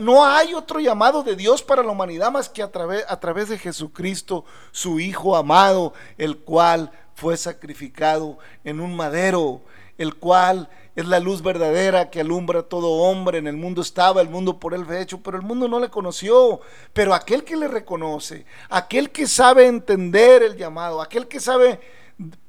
No 0.00 0.24
hay 0.24 0.54
otro 0.54 0.78
llamado 0.78 1.24
de 1.24 1.34
Dios 1.34 1.62
para 1.62 1.82
la 1.82 1.90
humanidad 1.90 2.30
más 2.30 2.48
que 2.48 2.62
a 2.62 2.70
través 2.70 3.48
de 3.48 3.58
Jesucristo, 3.58 4.44
su 4.70 5.00
Hijo 5.00 5.36
amado, 5.36 5.92
el 6.18 6.38
cual 6.38 6.92
fue 7.14 7.36
sacrificado 7.36 8.38
en 8.62 8.80
un 8.80 8.94
madero, 8.94 9.62
el 9.98 10.14
cual 10.14 10.68
es 10.94 11.06
la 11.06 11.20
luz 11.20 11.42
verdadera 11.42 12.10
que 12.10 12.20
alumbra 12.20 12.60
a 12.60 12.62
todo 12.64 12.88
hombre. 12.90 13.38
En 13.38 13.46
el 13.46 13.56
mundo 13.56 13.80
estaba, 13.80 14.20
el 14.20 14.28
mundo 14.28 14.58
por 14.58 14.74
él 14.74 14.84
fue 14.84 15.00
hecho, 15.00 15.22
pero 15.22 15.38
el 15.38 15.42
mundo 15.42 15.68
no 15.68 15.80
le 15.80 15.88
conoció. 15.88 16.60
Pero 16.92 17.14
aquel 17.14 17.44
que 17.44 17.56
le 17.56 17.68
reconoce, 17.68 18.44
aquel 18.68 19.10
que 19.10 19.26
sabe 19.26 19.66
entender 19.66 20.42
el 20.42 20.56
llamado, 20.56 21.00
aquel 21.00 21.28
que 21.28 21.40
sabe 21.40 21.80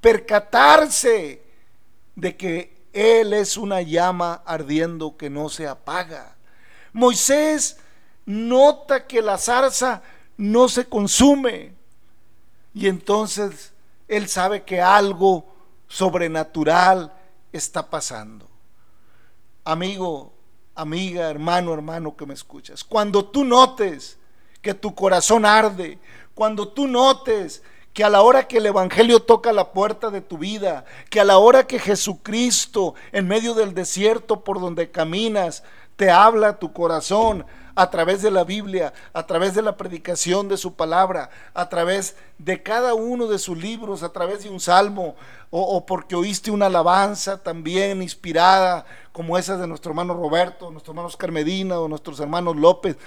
percatarse 0.01 1.41
de 2.15 2.36
que 2.36 2.84
Él 2.91 3.34
es 3.34 3.58
una 3.58 3.82
llama 3.82 4.41
ardiendo 4.45 5.17
que 5.17 5.29
no 5.29 5.49
se 5.49 5.67
apaga. 5.67 6.36
Moisés 6.91 7.77
nota 8.25 9.08
que 9.08 9.21
la 9.21 9.38
zarza 9.38 10.03
no 10.38 10.67
se 10.67 10.86
consume 10.86 11.73
y 12.73 12.88
entonces 12.88 13.73
Él 14.08 14.27
sabe 14.27 14.63
que 14.63 14.82
algo 14.82 15.45
sobrenatural 15.88 17.13
está 17.53 17.89
pasando. 17.89 18.49
Amigo, 19.63 20.33
amiga, 20.75 21.29
hermano, 21.29 21.73
hermano 21.73 22.15
que 22.17 22.25
me 22.25 22.33
escuchas, 22.33 22.83
cuando 22.83 23.25
tú 23.25 23.45
notes 23.45 24.17
que 24.61 24.73
tu 24.73 24.93
corazón 24.93 25.45
arde, 25.45 25.99
cuando 26.33 26.67
tú 26.67 26.87
notes 26.87 27.63
que 27.93 28.03
a 28.03 28.09
la 28.09 28.23
hora 28.23 28.47
que 28.47 28.57
el 28.57 28.65
Evangelio 28.65 29.21
toca 29.21 29.53
la 29.53 29.71
puerta 29.71 30.09
de 30.09 30.21
tu 30.21 30.39
vida, 30.39 30.83
que 31.11 31.19
a 31.19 31.23
la 31.23 31.37
hora 31.37 31.67
que 31.67 31.77
Jesucristo 31.77 32.95
en 33.11 33.27
medio 33.27 33.53
del 33.53 33.75
desierto 33.75 34.43
por 34.43 34.59
donde 34.59 34.89
caminas, 34.89 35.63
te 35.95 36.09
habla 36.09 36.57
tu 36.57 36.73
corazón 36.73 37.45
a 37.75 37.89
través 37.89 38.21
de 38.21 38.31
la 38.31 38.43
Biblia, 38.43 38.93
a 39.13 39.25
través 39.25 39.55
de 39.55 39.62
la 39.62 39.77
predicación 39.77 40.47
de 40.47 40.57
su 40.57 40.75
palabra, 40.75 41.29
a 41.53 41.69
través 41.69 42.15
de 42.38 42.62
cada 42.62 42.93
uno 42.93 43.27
de 43.27 43.39
sus 43.39 43.57
libros, 43.57 44.03
a 44.03 44.12
través 44.12 44.43
de 44.43 44.49
un 44.49 44.59
salmo, 44.59 45.15
o, 45.49 45.86
porque 45.86 46.15
oíste 46.15 46.49
una 46.49 46.65
alabanza 46.65 47.41
también 47.41 48.01
inspirada, 48.01 48.86
como 49.12 49.38
esa 49.38 49.57
de 49.57 49.67
nuestro 49.67 49.91
hermano 49.91 50.15
Roberto, 50.15 50.71
nuestro 50.71 50.91
hermano 50.93 51.07
Oscar 51.07 51.31
Medina 51.31 51.79
o 51.79 51.88
nuestros 51.88 52.19
hermanos 52.19 52.55
López. 52.55 52.97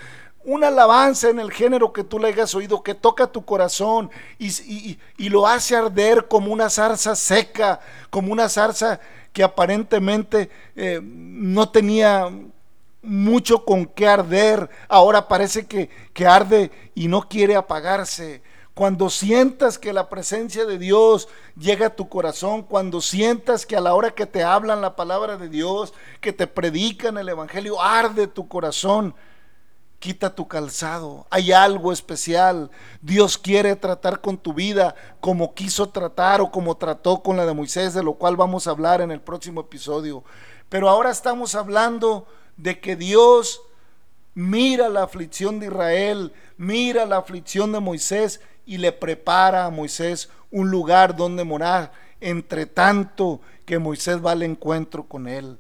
Una 0.45 0.69
alabanza 0.69 1.29
en 1.29 1.41
el 1.41 1.51
género 1.51 1.93
que 1.93 2.05
tú 2.05 2.21
le 2.21 2.29
hayas 2.29 2.55
oído, 2.55 2.85
que 2.85 2.95
toca 2.95 3.27
tu 3.27 3.45
corazón 3.45 4.11
y, 4.39 4.97
lo 5.29 5.49
hace 5.49 5.75
arder 5.75 6.29
como 6.29 6.53
una 6.53 6.71
zarza 6.71 7.17
seca, 7.17 7.81
como 8.11 8.33
una 8.33 8.49
zarza 8.49 9.01
que 9.33 9.43
aparentemente 9.43 10.49
eh, 10.77 11.01
no 11.03 11.69
tenía 11.69 12.31
mucho 13.07 13.65
con 13.65 13.87
qué 13.87 14.09
arder, 14.09 14.69
ahora 14.89 15.29
parece 15.29 15.67
que, 15.67 15.89
que 16.13 16.27
arde 16.27 16.71
y 16.95 17.09
no 17.09 17.29
quiere 17.29 17.57
apagarse. 17.57 18.43
Cuando 18.75 19.09
sientas 19.09 19.79
que 19.79 19.95
la 19.95 20.11
presencia 20.11 20.67
de 20.67 20.79
Dios 20.79 21.29
llega 21.59 21.87
a 21.87 21.97
tu 21.97 22.11
corazón, 22.11 22.63
cuando 22.63 23.01
sientas 23.01 23.65
que 23.65 23.77
a 23.77 23.81
la 23.81 23.95
hora 23.95 24.11
que 24.11 24.27
te 24.27 24.45
hablan 24.45 24.83
la 24.83 24.97
palabra 24.97 25.39
de 25.39 25.49
Dios, 25.49 25.95
que 26.21 26.35
te 26.35 26.47
predican 26.47 27.17
el 27.17 27.29
Evangelio, 27.29 27.81
arde 27.81 28.27
tu 28.27 28.49
corazón 28.49 29.15
Quita 29.99 30.35
tu 30.35 30.47
calzado. 30.47 31.27
Hay 31.31 31.53
algo 31.53 31.91
especial. 31.91 32.71
Dios 33.01 33.39
quiere 33.39 33.77
tratar 33.77 34.21
con 34.21 34.37
tu 34.37 34.53
vida 34.53 34.95
como 35.21 35.55
quiso 35.55 35.89
tratar 35.89 36.41
o 36.41 36.51
como 36.51 36.77
trató 36.77 37.23
con 37.23 37.37
la 37.37 37.47
de 37.47 37.55
Moisés, 37.55 37.95
de 37.95 38.03
lo 38.03 38.15
cual 38.15 38.37
vamos 38.37 38.67
a 38.67 38.71
hablar 38.71 39.01
en 39.01 39.11
el 39.11 39.23
próximo 39.23 39.63
episodio. 39.63 40.23
Pero 40.69 40.91
ahora 40.91 41.11
estamos 41.11 41.55
hablando 41.55 42.27
de 42.57 42.81
que 42.81 42.97
Dios 42.97 43.63
mira 44.35 44.89
la 44.89 45.03
aflicción 45.03 45.59
de 45.61 45.67
Israel, 45.67 46.33
mira 46.57 47.07
la 47.07 47.17
aflicción 47.17 47.73
de 47.73 47.81
Moisés 47.81 48.41
y 48.67 48.79
le 48.79 48.93
prepara 48.93 49.65
a 49.65 49.71
Moisés 49.71 50.29
un 50.51 50.71
lugar 50.71 51.17
donde 51.17 51.45
morar, 51.45 51.93
entre 52.21 52.67
tanto 52.67 53.41
que 53.65 53.79
Moisés 53.79 54.25
va 54.25 54.33
al 54.33 54.43
encuentro 54.43 55.05
con 55.05 55.29
él. 55.29 55.59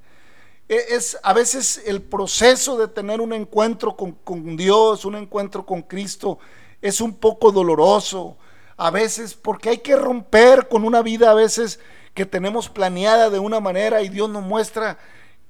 E, 0.68 0.76
es 0.90 1.18
a 1.22 1.32
veces 1.32 1.82
el 1.86 2.02
proceso 2.02 2.76
de 2.76 2.88
tener 2.88 3.20
un 3.20 3.32
encuentro 3.32 3.96
con, 3.96 4.56
Dios, 4.56 5.04
un 5.04 5.16
encuentro 5.16 5.64
con 5.64 5.82
Cristo, 5.82 6.38
es 6.82 7.00
un 7.00 7.14
poco 7.14 7.52
doloroso. 7.52 8.36
A 8.76 8.90
veces 8.90 9.34
porque 9.34 9.70
hay 9.70 9.78
que 9.78 9.96
romper 9.96 10.68
con 10.68 10.84
una 10.84 11.00
vida 11.00 11.30
a 11.30 11.34
veces 11.34 11.80
que 12.12 12.26
tenemos 12.26 12.68
planeada 12.68 13.30
de 13.30 13.38
una 13.38 13.60
manera 13.60 14.02
y 14.02 14.08
Dios 14.08 14.28
nos 14.28 14.42
muestra 14.42 14.98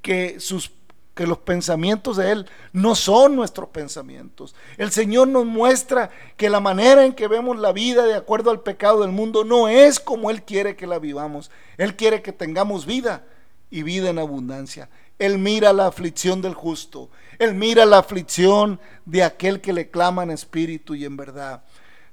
que 0.01 0.39
sus 0.39 0.69
que 1.17 1.27
los 1.27 1.39
pensamientos 1.39 2.19
de 2.19 2.31
Él 2.31 2.47
no 2.75 2.95
son 2.95 3.37
nuestros 3.37 3.71
pensamientos. 3.71 4.55
El 4.77 4.93
Señor 4.93 5.29
nos 5.29 5.47
muestra 5.47 6.11
que 6.37 6.51
la 6.51 6.61
manera 6.61 7.07
en 7.07 7.15
que 7.15 7.27
vemos 7.27 7.59
la 7.59 7.73
vida 7.73 8.05
de 8.05 8.15
acuerdo 8.15 8.51
al 8.51 8.61
pecado 8.61 9.01
del 9.01 9.13
mundo 9.13 9.43
no 9.43 9.67
es 9.67 9.99
como 9.99 10.31
Él 10.31 10.43
quiere 10.43 10.77
que 10.77 10.87
la 10.87 10.99
vivamos. 10.99 11.51
Él 11.79 11.97
quiere 11.97 12.21
que 12.21 12.33
tengamos 12.33 12.85
vida 12.85 13.25
y 13.71 13.83
vida 13.83 14.11
en 14.11 14.19
abundancia. 14.19 14.91
Él 15.19 15.39
mira 15.39 15.73
la 15.73 15.87
aflicción 15.87 16.43
del 16.43 16.53
justo. 16.53 17.09
Él 17.39 17.55
mira 17.55 17.87
la 17.87 17.97
aflicción 17.97 18.79
de 19.07 19.25
aquel 19.25 19.63
que 19.63 19.73
le 19.73 19.89
clama 19.89 20.23
en 20.23 20.31
espíritu 20.31 20.95
y 20.95 21.07
en 21.07 21.17
verdad. 21.17 21.63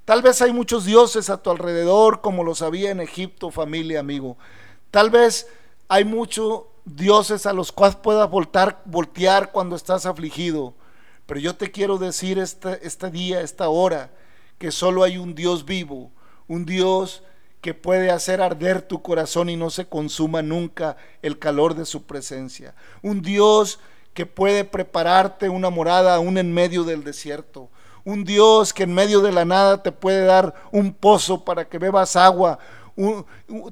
Tal 0.06 0.22
vez 0.22 0.41
hay 0.41 0.54
muchos 0.54 0.86
dioses 0.86 1.30
a 1.30 1.43
tu 1.43 1.49
alrededor, 1.49 2.22
como 2.22 2.45
los 2.45 2.62
había 2.62 2.91
en 2.91 3.01
Egipto, 3.01 3.51
familia, 3.51 3.99
amigo. 3.99 4.38
Tal 4.91 5.10
vez 5.10 5.49
hay 5.89 6.06
muchos 6.06 6.64
dioses 6.86 7.46
a 7.46 7.54
los 7.54 7.72
cuales 7.72 7.96
puedas 7.96 8.30
voltar, 8.30 8.82
voltear 8.86 9.52
cuando 9.52 9.76
estás 9.76 10.06
afligido. 10.06 10.74
Pero 11.26 11.40
yo 11.40 11.56
te 11.56 11.72
quiero 11.72 11.98
decir 11.98 12.40
este, 12.40 12.86
este 12.86 13.10
día, 13.10 13.42
esta 13.42 13.70
hora, 13.70 14.12
que 14.58 14.72
solo 14.72 15.04
hay 15.04 15.18
un 15.18 15.36
Dios 15.36 15.66
vivo, 15.66 16.12
un 16.48 16.66
Dios 16.66 17.24
que 17.62 17.74
puede 17.74 18.12
hacer 18.12 18.42
arder 18.42 18.82
tu 18.82 19.02
corazón 19.02 19.50
y 19.50 19.56
no 19.56 19.70
se 19.70 19.86
consuma 19.86 20.42
nunca 20.42 20.98
el 21.22 21.40
calor 21.40 21.76
de 21.76 21.86
su 21.86 22.04
presencia. 22.04 22.76
Un 23.02 23.22
Dios 23.22 23.80
que 24.14 24.26
puede 24.26 24.66
prepararte 24.66 25.48
una 25.48 25.70
morada 25.70 26.16
aún 26.16 26.38
en 26.38 26.54
medio 26.54 26.84
del 26.84 27.06
desierto. 27.06 27.70
Un 28.04 28.26
Dios 28.26 28.74
que 28.74 28.84
en 28.84 28.94
medio 28.94 29.22
de 29.22 29.32
la 29.32 29.46
nada 29.46 29.82
te 29.82 29.94
puede 29.94 30.26
dar 30.26 30.54
un 30.74 30.94
pozo 30.94 31.46
para 31.46 31.70
que 31.70 31.80
bebas 31.80 32.18
agua. 32.18 32.60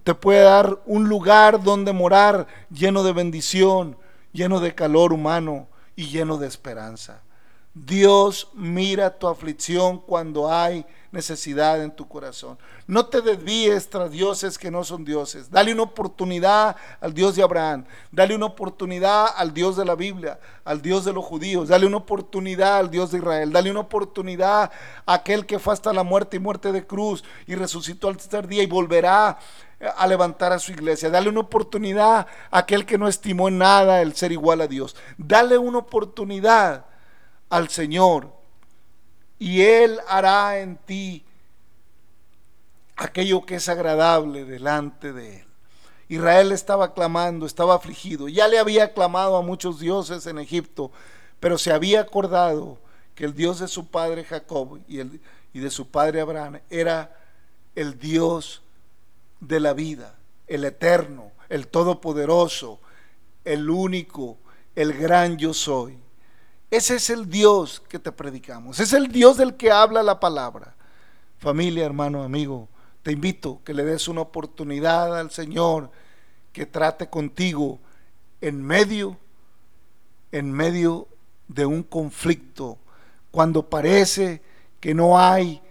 Te 0.03 0.15
puede 0.15 0.41
dar 0.41 0.79
un 0.85 1.07
lugar 1.07 1.63
donde 1.63 1.93
morar 1.93 2.47
lleno 2.69 3.03
de 3.03 3.13
bendición, 3.13 3.97
lleno 4.31 4.59
de 4.59 4.73
calor 4.73 5.13
humano 5.13 5.67
y 5.95 6.07
lleno 6.07 6.37
de 6.37 6.47
esperanza. 6.47 7.21
Dios 7.73 8.49
mira 8.53 9.17
tu 9.17 9.29
aflicción 9.29 9.99
cuando 9.99 10.51
hay 10.51 10.85
necesidad 11.11 11.81
en 11.81 11.91
tu 11.95 12.05
corazón. 12.05 12.57
No 12.85 13.05
te 13.05 13.21
desvíes 13.21 13.89
tras 13.89 14.11
dioses 14.11 14.57
que 14.57 14.69
no 14.69 14.83
son 14.83 15.05
dioses. 15.05 15.49
Dale 15.49 15.71
una 15.71 15.83
oportunidad 15.83 16.75
al 16.99 17.13
Dios 17.13 17.37
de 17.37 17.43
Abraham. 17.43 17.85
Dale 18.11 18.35
una 18.35 18.47
oportunidad 18.47 19.27
al 19.37 19.53
Dios 19.53 19.77
de 19.77 19.85
la 19.85 19.95
Biblia, 19.95 20.37
al 20.65 20.81
Dios 20.81 21.05
de 21.05 21.13
los 21.13 21.23
judíos. 21.23 21.69
Dale 21.69 21.85
una 21.85 21.97
oportunidad 21.97 22.77
al 22.77 22.91
Dios 22.91 23.11
de 23.11 23.19
Israel. 23.19 23.53
Dale 23.53 23.71
una 23.71 23.81
oportunidad 23.81 24.69
a 25.05 25.13
aquel 25.13 25.45
que 25.45 25.59
fue 25.59 25.73
hasta 25.73 25.93
la 25.93 26.03
muerte 26.03 26.37
y 26.37 26.39
muerte 26.41 26.73
de 26.73 26.85
cruz 26.85 27.23
y 27.47 27.55
resucitó 27.55 28.09
al 28.09 28.17
tercer 28.17 28.47
día 28.47 28.63
y 28.63 28.67
volverá 28.67 29.39
a 29.95 30.07
levantar 30.07 30.51
a 30.51 30.59
su 30.59 30.73
iglesia. 30.73 31.09
Dale 31.09 31.29
una 31.29 31.39
oportunidad 31.39 32.27
a 32.51 32.57
aquel 32.57 32.85
que 32.85 32.97
no 32.97 33.07
estimó 33.07 33.47
en 33.47 33.59
nada 33.59 34.01
el 34.01 34.13
ser 34.13 34.33
igual 34.33 34.59
a 34.59 34.67
Dios. 34.67 34.97
Dale 35.17 35.57
una 35.57 35.77
oportunidad 35.77 36.90
al 37.51 37.69
Señor 37.69 38.33
y 39.37 39.61
Él 39.61 39.99
hará 40.07 40.59
en 40.59 40.77
ti 40.77 41.23
aquello 42.95 43.45
que 43.45 43.55
es 43.55 43.69
agradable 43.69 44.45
delante 44.45 45.13
de 45.13 45.41
Él. 45.41 45.45
Israel 46.07 46.51
estaba 46.51 46.93
clamando, 46.93 47.45
estaba 47.45 47.75
afligido. 47.75 48.27
Ya 48.27 48.47
le 48.47 48.59
había 48.59 48.93
clamado 48.93 49.37
a 49.37 49.41
muchos 49.41 49.79
dioses 49.79 50.27
en 50.27 50.39
Egipto, 50.39 50.91
pero 51.39 51.57
se 51.57 51.71
había 51.71 52.01
acordado 52.01 52.77
que 53.15 53.25
el 53.25 53.33
Dios 53.33 53.59
de 53.59 53.67
su 53.67 53.87
padre 53.87 54.23
Jacob 54.23 54.79
y, 54.87 54.99
el, 54.99 55.21
y 55.53 55.59
de 55.59 55.69
su 55.69 55.87
padre 55.87 56.21
Abraham 56.21 56.59
era 56.69 57.17
el 57.75 57.97
Dios 57.97 58.61
de 59.39 59.59
la 59.59 59.73
vida, 59.73 60.15
el 60.47 60.65
eterno, 60.65 61.31
el 61.49 61.67
todopoderoso, 61.67 62.79
el 63.43 63.69
único, 63.69 64.37
el 64.75 64.93
gran 64.93 65.37
yo 65.37 65.53
soy. 65.53 65.97
Ese 66.71 66.95
es 66.95 67.09
el 67.09 67.29
Dios 67.29 67.83
que 67.89 67.99
te 67.99 68.13
predicamos. 68.13 68.79
Es 68.79 68.93
el 68.93 69.09
Dios 69.09 69.35
del 69.35 69.55
que 69.55 69.71
habla 69.71 70.01
la 70.01 70.21
palabra. 70.21 70.73
Familia, 71.37 71.85
hermano, 71.85 72.23
amigo, 72.23 72.69
te 73.03 73.11
invito 73.11 73.59
que 73.65 73.73
le 73.73 73.83
des 73.83 74.07
una 74.07 74.21
oportunidad 74.21 75.19
al 75.19 75.31
Señor 75.31 75.91
que 76.53 76.65
trate 76.65 77.09
contigo 77.09 77.79
en 78.39 78.63
medio, 78.63 79.17
en 80.31 80.49
medio 80.49 81.09
de 81.49 81.65
un 81.65 81.83
conflicto, 81.83 82.77
cuando 83.31 83.69
parece 83.69 84.41
que 84.79 84.93
no 84.93 85.19
hay 85.19 85.61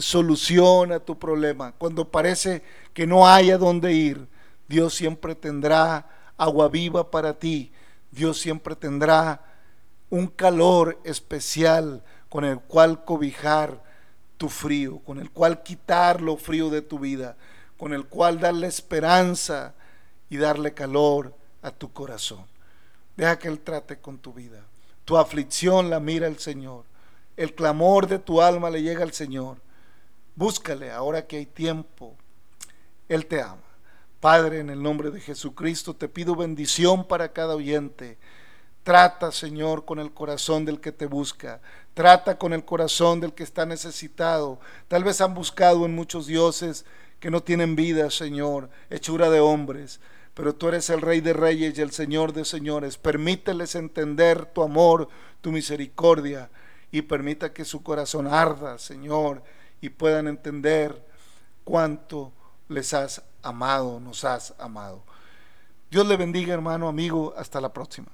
solución 0.00 0.90
a 0.90 0.98
tu 0.98 1.18
problema, 1.18 1.70
cuando 1.72 2.10
parece 2.10 2.64
que 2.92 3.06
no 3.06 3.28
hay 3.28 3.52
a 3.52 3.58
dónde 3.58 3.92
ir, 3.92 4.26
Dios 4.66 4.94
siempre 4.94 5.36
tendrá 5.36 6.08
agua 6.36 6.68
viva 6.68 7.10
para 7.10 7.38
ti, 7.38 7.70
Dios 8.10 8.40
siempre 8.40 8.74
tendrá 8.74 9.51
un 10.12 10.26
calor 10.26 11.00
especial 11.04 12.04
con 12.28 12.44
el 12.44 12.60
cual 12.60 13.02
cobijar 13.02 13.82
tu 14.36 14.50
frío, 14.50 14.98
con 14.98 15.18
el 15.18 15.30
cual 15.30 15.62
quitar 15.62 16.20
lo 16.20 16.36
frío 16.36 16.68
de 16.68 16.82
tu 16.82 16.98
vida, 16.98 17.34
con 17.78 17.94
el 17.94 18.04
cual 18.04 18.38
darle 18.38 18.66
esperanza 18.66 19.72
y 20.28 20.36
darle 20.36 20.74
calor 20.74 21.34
a 21.62 21.70
tu 21.70 21.94
corazón. 21.94 22.44
Deja 23.16 23.38
que 23.38 23.48
Él 23.48 23.60
trate 23.60 24.00
con 24.00 24.18
tu 24.18 24.34
vida. 24.34 24.60
Tu 25.06 25.16
aflicción 25.16 25.88
la 25.88 25.98
mira 25.98 26.26
el 26.26 26.38
Señor. 26.38 26.84
El 27.38 27.54
clamor 27.54 28.06
de 28.06 28.18
tu 28.18 28.42
alma 28.42 28.68
le 28.68 28.82
llega 28.82 29.04
al 29.04 29.14
Señor. 29.14 29.62
Búscale 30.36 30.90
ahora 30.90 31.26
que 31.26 31.38
hay 31.38 31.46
tiempo. 31.46 32.18
Él 33.08 33.24
te 33.24 33.40
ama. 33.40 33.62
Padre, 34.20 34.58
en 34.58 34.68
el 34.68 34.82
nombre 34.82 35.10
de 35.10 35.22
Jesucristo, 35.22 35.96
te 35.96 36.06
pido 36.06 36.36
bendición 36.36 37.08
para 37.08 37.32
cada 37.32 37.56
oyente. 37.56 38.18
Trata, 38.82 39.30
Señor, 39.30 39.84
con 39.84 40.00
el 40.00 40.12
corazón 40.12 40.64
del 40.64 40.80
que 40.80 40.90
te 40.90 41.06
busca. 41.06 41.60
Trata 41.94 42.36
con 42.36 42.52
el 42.52 42.64
corazón 42.64 43.20
del 43.20 43.32
que 43.32 43.44
está 43.44 43.64
necesitado. 43.64 44.58
Tal 44.88 45.04
vez 45.04 45.20
han 45.20 45.34
buscado 45.34 45.86
en 45.86 45.94
muchos 45.94 46.26
dioses 46.26 46.84
que 47.20 47.30
no 47.30 47.42
tienen 47.42 47.76
vida, 47.76 48.10
Señor, 48.10 48.70
hechura 48.90 49.30
de 49.30 49.40
hombres. 49.40 50.00
Pero 50.34 50.54
tú 50.54 50.68
eres 50.68 50.90
el 50.90 51.00
Rey 51.00 51.20
de 51.20 51.32
Reyes 51.32 51.78
y 51.78 51.82
el 51.82 51.92
Señor 51.92 52.32
de 52.32 52.44
Señores. 52.44 52.98
Permíteles 52.98 53.74
entender 53.76 54.46
tu 54.46 54.62
amor, 54.62 55.08
tu 55.40 55.52
misericordia 55.52 56.50
y 56.90 57.02
permita 57.02 57.52
que 57.52 57.64
su 57.64 57.82
corazón 57.82 58.26
arda, 58.26 58.78
Señor, 58.78 59.42
y 59.80 59.90
puedan 59.90 60.26
entender 60.26 61.04
cuánto 61.64 62.32
les 62.68 62.94
has 62.94 63.22
amado, 63.42 64.00
nos 64.00 64.24
has 64.24 64.54
amado. 64.58 65.04
Dios 65.90 66.06
le 66.06 66.16
bendiga, 66.16 66.54
hermano, 66.54 66.88
amigo. 66.88 67.34
Hasta 67.36 67.60
la 67.60 67.72
próxima. 67.72 68.08